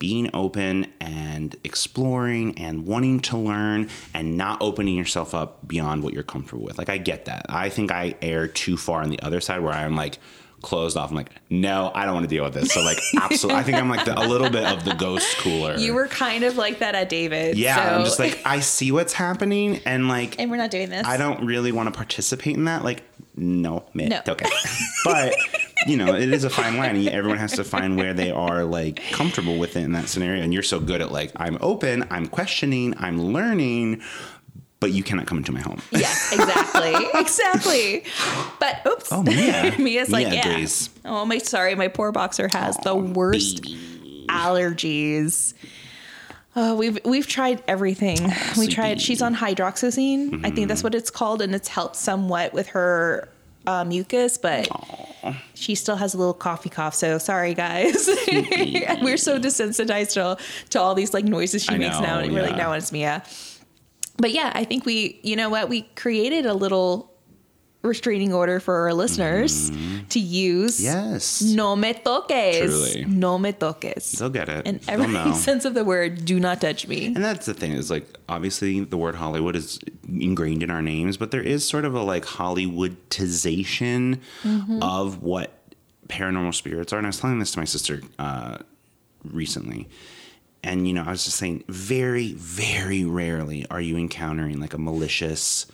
[0.00, 6.14] being open and exploring and wanting to learn and not opening yourself up beyond what
[6.14, 6.78] you're comfortable with.
[6.78, 7.46] Like, I get that.
[7.48, 10.18] I think I err too far on the other side where I'm like,
[10.62, 11.10] closed off.
[11.10, 12.72] I'm like, no, I don't want to deal with this.
[12.72, 15.76] So like, absolutely, I think I'm like the, a little bit of the ghost cooler.
[15.76, 17.56] You were kind of like that at David.
[17.56, 20.90] yeah, so- I'm just like, I see what's happening, and like, and we're not doing
[20.90, 21.06] this.
[21.06, 22.84] I don't really want to participate in that.
[22.84, 23.02] Like,
[23.40, 24.20] no, No.
[24.28, 24.48] okay.
[25.04, 25.34] but
[25.86, 27.08] you know, it is a fine line.
[27.08, 30.42] Everyone has to find where they are like comfortable with it in that scenario.
[30.42, 34.02] And you're so good at like, I'm open, I'm questioning, I'm learning.
[34.80, 35.80] but you cannot come into my home.
[35.90, 38.04] Yes, exactly, exactly.
[38.58, 39.74] But oops, Oh, Mia.
[39.78, 40.48] Mia's like, Mia yeah.
[40.50, 40.90] agrees.
[41.04, 43.62] Oh my, sorry, my poor boxer has the oh, worst
[44.28, 45.54] allergies.
[46.62, 48.18] Oh, we've we've tried everything.
[48.58, 49.00] we tried.
[49.00, 50.44] She's on hydroxyzine.
[50.44, 53.30] I think that's what it's called, and it's helped somewhat with her
[53.66, 54.68] uh, mucus, but
[55.54, 56.94] she still has a little coffee cough.
[56.94, 58.06] So sorry, guys.
[59.00, 60.36] We're so desensitized to
[60.70, 62.16] to all these like noises she I makes now.
[62.16, 62.56] know, And we're like, yeah.
[62.58, 63.22] now it's Mia.
[64.18, 67.09] But yeah, I think we, you know what, we created a little
[67.82, 69.70] restraining order for our listeners
[70.10, 70.82] to use.
[70.82, 71.40] Yes.
[71.40, 72.58] No me toques.
[72.58, 73.04] Truly.
[73.06, 74.12] No me toques.
[74.18, 74.66] They'll get it.
[74.66, 77.06] In every sense of the word, do not touch me.
[77.06, 79.78] And that's the thing is like obviously the word Hollywood is
[80.08, 84.82] ingrained in our names, but there is sort of a like Hollywoodization Mm-hmm.
[84.82, 85.52] of what
[86.08, 86.98] paranormal spirits are.
[86.98, 88.58] And I was telling this to my sister uh,
[89.24, 89.88] recently.
[90.62, 94.78] And you know, I was just saying, very, very rarely are you encountering like a
[94.78, 95.66] malicious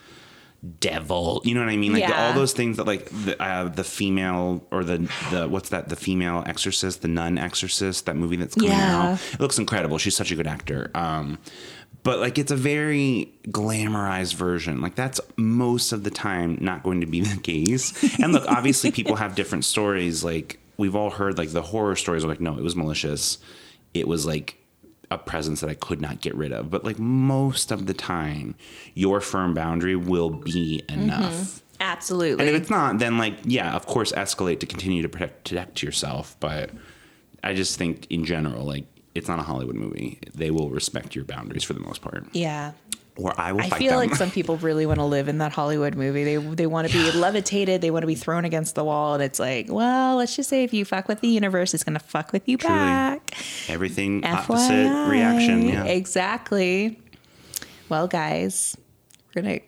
[0.81, 1.41] devil.
[1.45, 1.93] You know what I mean?
[1.93, 5.71] Like the- all those things that like the, uh, the female or the the what's
[5.71, 5.89] that?
[5.89, 9.13] The female exorcist, the nun exorcist, that movie that's coming Yeah.
[9.13, 9.21] out.
[9.35, 9.99] It looks incredible.
[9.99, 10.91] She's such a good actor.
[10.95, 11.39] Um,
[12.03, 14.81] but like it's a very glamorized version.
[14.81, 18.19] Like that's most of the time not going to be the case.
[18.21, 20.23] And look, obviously people have different stories.
[20.23, 23.39] Like we've all heard like the horror stories are like, no, it was malicious.
[23.95, 24.57] It was like
[25.11, 26.71] a presence that I could not get rid of.
[26.71, 28.55] But like most of the time,
[28.95, 31.33] your firm boundary will be enough.
[31.33, 31.63] Mm-hmm.
[31.81, 32.47] Absolutely.
[32.47, 35.83] And if it's not, then like, yeah, of course, escalate to continue to protect, protect
[35.83, 36.37] yourself.
[36.41, 36.71] But
[37.45, 40.19] I just think in general, like, it's not a Hollywood movie.
[40.35, 42.73] They will respect your boundaries for the most part, yeah.
[43.17, 44.09] Or I will I feel them.
[44.11, 46.25] like some people really want to live in that Hollywood movie.
[46.25, 47.81] They they want to be levitated.
[47.81, 50.65] They want to be thrown against the wall, and it's like, well, let's just say
[50.65, 52.75] if you fuck with the universe, it's gonna fuck with you Truly.
[52.77, 53.37] back.
[53.69, 55.69] Everything opposite reaction.
[55.69, 55.85] Yeah.
[55.85, 57.01] Exactly.
[57.89, 58.77] Well, guys,
[59.35, 59.61] we're gonna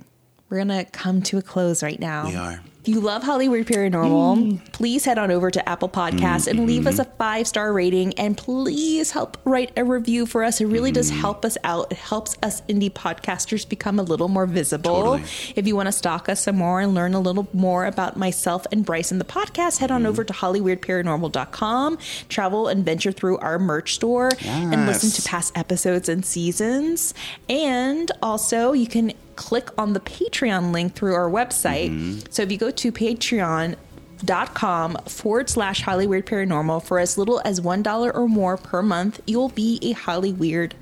[0.50, 2.26] we're gonna come to a close right now.
[2.28, 2.60] We are.
[2.88, 4.72] If you love Hollyweird Paranormal, mm.
[4.72, 7.16] please head on over to Apple Podcasts and leave us a mm-hmm.
[7.18, 10.58] five star rating and please help write a review for us.
[10.58, 11.20] It really does mm-hmm.
[11.20, 11.92] help us out.
[11.92, 14.94] It helps us indie podcasters become a little more visible.
[14.94, 15.22] Totally.
[15.54, 18.66] If you want to stalk us some more and learn a little more about myself
[18.72, 20.08] and Bryce and the podcast, head on mm-hmm.
[20.08, 21.98] over to hollyweirdparanormal.com,
[22.30, 27.12] travel and venture through our merch store and listen to past episodes and seasons.
[27.50, 32.32] And also, you can click on the Patreon link through our website.
[32.34, 37.60] So if you go to patreon.com forward slash highly Hollyweird Paranormal for as little as
[37.60, 40.74] $1 or more per month, you'll be a highly weird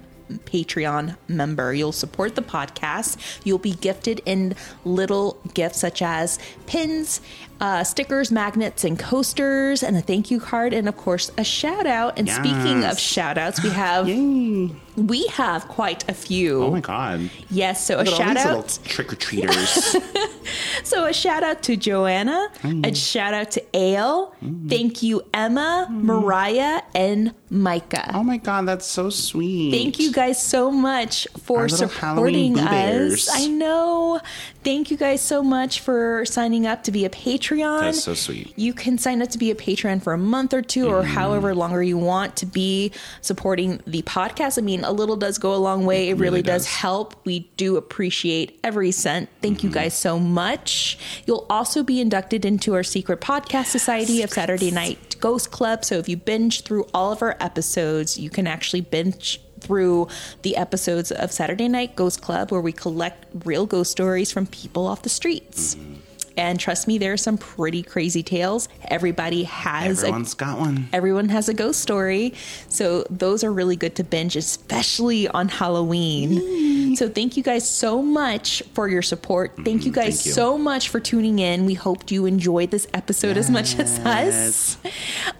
[0.46, 1.72] Patreon member.
[1.72, 3.16] You'll support the podcast.
[3.44, 7.20] You'll be gifted in little gifts such as pins,
[7.60, 11.86] uh, stickers, magnets, and coasters, and a thank you card, and of course a shout
[11.86, 12.18] out.
[12.18, 13.00] And speaking of Yes.
[13.00, 14.08] shout outs, we have
[14.96, 16.62] we have quite a few.
[16.62, 17.30] Oh my god!
[17.50, 18.78] Yes, so a Look all shout out.
[18.84, 19.96] trick or treaters.
[20.84, 22.48] So a shout out to Joanna,
[22.84, 24.32] a shout out to Ale.
[24.68, 28.12] Thank you, Emma, Mariah, and Micah.
[28.14, 29.72] oh my god, that's so sweet.
[29.72, 33.28] Thank you guys so much for supporting us.
[33.32, 34.20] I know.
[34.62, 37.80] Thank you guys so much for signing up to be a Patreon.
[37.80, 38.52] That's so sweet.
[38.56, 41.10] You can sign up to be a patron for a month or 2 or Mm-hmm.
[41.14, 44.58] however longer you want to be supporting the podcast.
[44.58, 46.08] I mean, a little does go a long way.
[46.08, 46.64] It, really, really does.
[46.64, 46.66] does.
[46.74, 47.14] help.
[47.26, 49.28] We do appreciate every cent.
[49.42, 49.66] Thank Mm-hmm.
[49.68, 50.98] you guys so much.
[51.26, 55.84] You'll also be inducted into our secret podcast society of Saturday Night Ghost Club.
[55.84, 60.06] So if you binge through all of our episodes, you can actually binge through
[60.42, 64.86] the episodes of Saturday Night Ghost Club where we collect real ghost stories from people
[64.86, 65.74] off the streets.
[65.74, 65.94] Mm-hmm.
[66.36, 68.68] And trust me, there are some pretty crazy tales.
[68.88, 70.88] Everybody has a Everyone's got one.
[70.92, 72.34] everyone has a ghost story.
[72.68, 76.94] So those are really good to binge, especially on Halloween.
[76.96, 79.52] So thank you guys so much for your support.
[79.64, 80.12] Thank you guys Mm-hmm.
[80.16, 80.32] thank you.
[80.32, 81.66] so much for tuning in.
[81.66, 84.78] We hope you enjoyed this episode as much as us.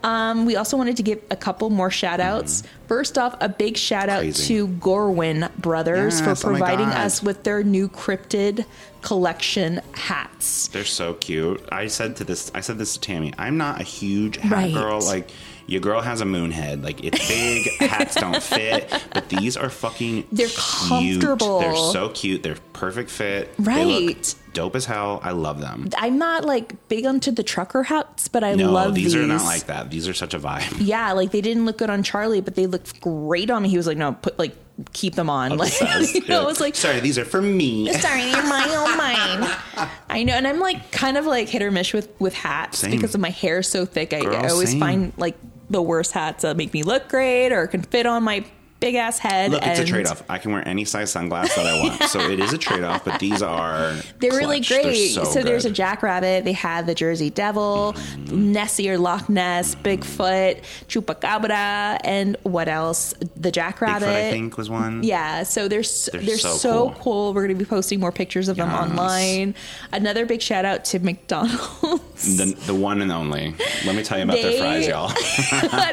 [0.02, 2.62] Um, we also wanted to give a couple more shout outs.
[2.88, 4.20] First off, a big shout out.
[4.20, 4.54] Crazy.
[4.54, 6.98] to Goorin Brothers Yes, for oh providing God.
[6.98, 8.64] us with their new cryptid
[9.02, 10.68] collection hats.
[10.68, 11.62] They're so cute.
[11.70, 13.32] I said to this, I said this to Tammy.
[13.38, 14.74] I'm not a huge hat Right.
[14.74, 15.00] girl.
[15.00, 15.30] Like
[15.66, 16.82] your girl has a moon head.
[16.84, 17.66] Like it's big.
[17.80, 20.26] hats don't fit, but these are fucking.
[20.32, 21.20] They're cute.
[21.22, 21.60] comfortable.
[21.60, 22.42] They're so cute.
[22.42, 23.52] They're perfect fit.
[23.58, 24.34] Right.
[24.52, 25.20] dope as hell.
[25.22, 25.88] I love them.
[25.98, 29.16] I'm not like big onto the trucker hats, but I No, love these, these.
[29.16, 29.90] are not like that.
[29.90, 30.80] These are such a vibe.
[30.86, 33.68] Yeah, like they didn't look good on Charlie, but they looked great on me.
[33.68, 34.54] He was like, "No, put like
[34.92, 35.72] keep them on." Like,
[36.14, 37.92] you know, was like, sorry, these are for me.
[37.94, 41.70] "Sorry, you're mine, oh mine." I know, and I'm like kind of like hit or
[41.70, 42.92] miss with with hats Same.
[42.92, 44.12] because of my hair so thick.
[44.12, 44.80] I, Girl, I always same.
[44.80, 45.36] find like
[45.70, 48.44] the worst hats that make me look great or can fit on my
[48.80, 49.50] big ass head.
[49.50, 50.22] Look, it's a trade off.
[50.28, 51.96] I can wear any size sunglasses that I want.
[52.06, 53.94] So it is a trade off, but these are.
[54.20, 54.68] They're really clutch.
[54.68, 55.08] They're great.
[55.08, 56.44] so so there's a jackrabbit.
[56.44, 58.52] They have the Jersey Devil, mm-hmm.
[58.52, 63.12] Nessie or Loch Ness, Bigfoot, Chupacabra, and what else?
[63.36, 64.08] The jackrabbit.
[64.08, 65.02] Bigfoot, I think, was one.
[65.02, 66.94] Yeah, so they're They're they're, so so, cool.
[67.00, 67.34] cool.
[67.34, 69.54] We're going to be posting more pictures of them online.
[69.92, 72.02] Another big shout out to McDonald's.
[72.16, 73.54] The, the one and only.
[73.84, 75.12] Let me tell you about their fries, y'all.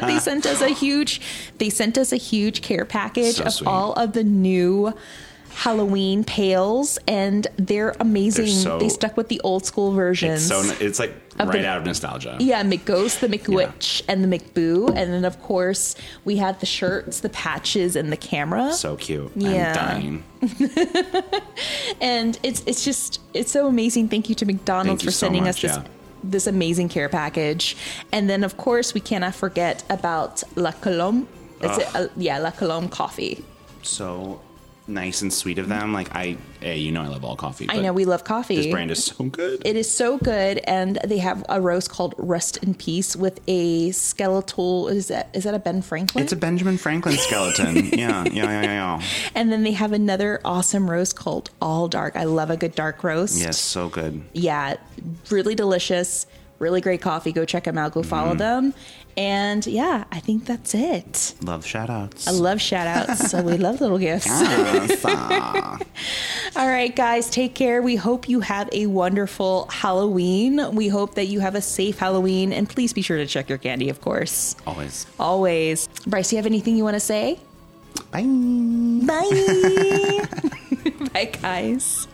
[0.08, 1.20] they sent us a huge
[1.58, 3.68] they sent us a huge care package So of sweet.
[3.68, 4.94] all of the new
[5.50, 8.46] Halloween pails and they're amazing.
[8.46, 10.46] They're so- they stuck with the old school versions.
[10.48, 12.36] so it's like right the- out of nostalgia.
[12.40, 15.94] yeah, McGhost, the McWitch, and the McBoo, and then of course
[16.24, 18.72] we had the shirts, the patches, and the camera.
[18.72, 19.30] So cute.
[19.36, 19.74] Yeah.
[19.78, 20.24] I'm dying.
[22.00, 24.08] and it's it's just it's so amazing.
[24.08, 25.84] Thank you to McDonald's Thank you for so sending much, us this yeah.
[26.30, 27.76] This amazing care package.
[28.12, 31.28] And then of course we cannot forget about La Colombe.
[31.60, 33.42] Is it, uh, yeah, La Colombe coffee.
[33.82, 34.40] So
[34.86, 35.92] nice and sweet of them.
[35.92, 37.66] Like I, hey, you know I love all coffee.
[37.68, 38.56] I know we love coffee.
[38.56, 39.62] This brand is so good.
[39.64, 43.90] It is so good, and they have a roast called Rest in Peace with a
[43.92, 44.88] skeletal.
[44.88, 46.24] Is that is that a Ben Franklin?
[46.24, 47.76] It's a Benjamin Franklin skeleton.
[47.92, 49.02] yeah, yeah, yeah, yeah, yeah.
[49.34, 52.16] and then they have another awesome roast called All Dark.
[52.16, 53.40] I love a good dark roast.
[53.40, 54.22] Yes, so good.
[54.32, 54.76] Yeah,
[55.30, 56.26] really delicious.
[56.60, 57.32] Really great coffee.
[57.32, 57.92] Go check them out.
[57.92, 58.38] Go follow Mm-hmm.
[58.38, 58.74] them.
[59.16, 61.34] And yeah, I think that's it.
[61.42, 62.26] Love shout outs.
[62.26, 63.30] I love shout outs.
[63.30, 64.26] so we love little gifts.
[64.28, 65.78] Ah,
[66.56, 67.80] All right, guys, take care.
[67.82, 70.74] We hope you have a wonderful Halloween.
[70.74, 72.52] We hope that you have a safe Halloween.
[72.52, 74.56] And please be sure to check your candy, of course.
[74.66, 75.06] Always.
[75.20, 75.88] Always.
[76.06, 77.38] Bryce, do you have anything you want to say?
[78.10, 78.22] Bye.
[79.06, 80.26] Bye.
[81.12, 82.08] Bye, guys.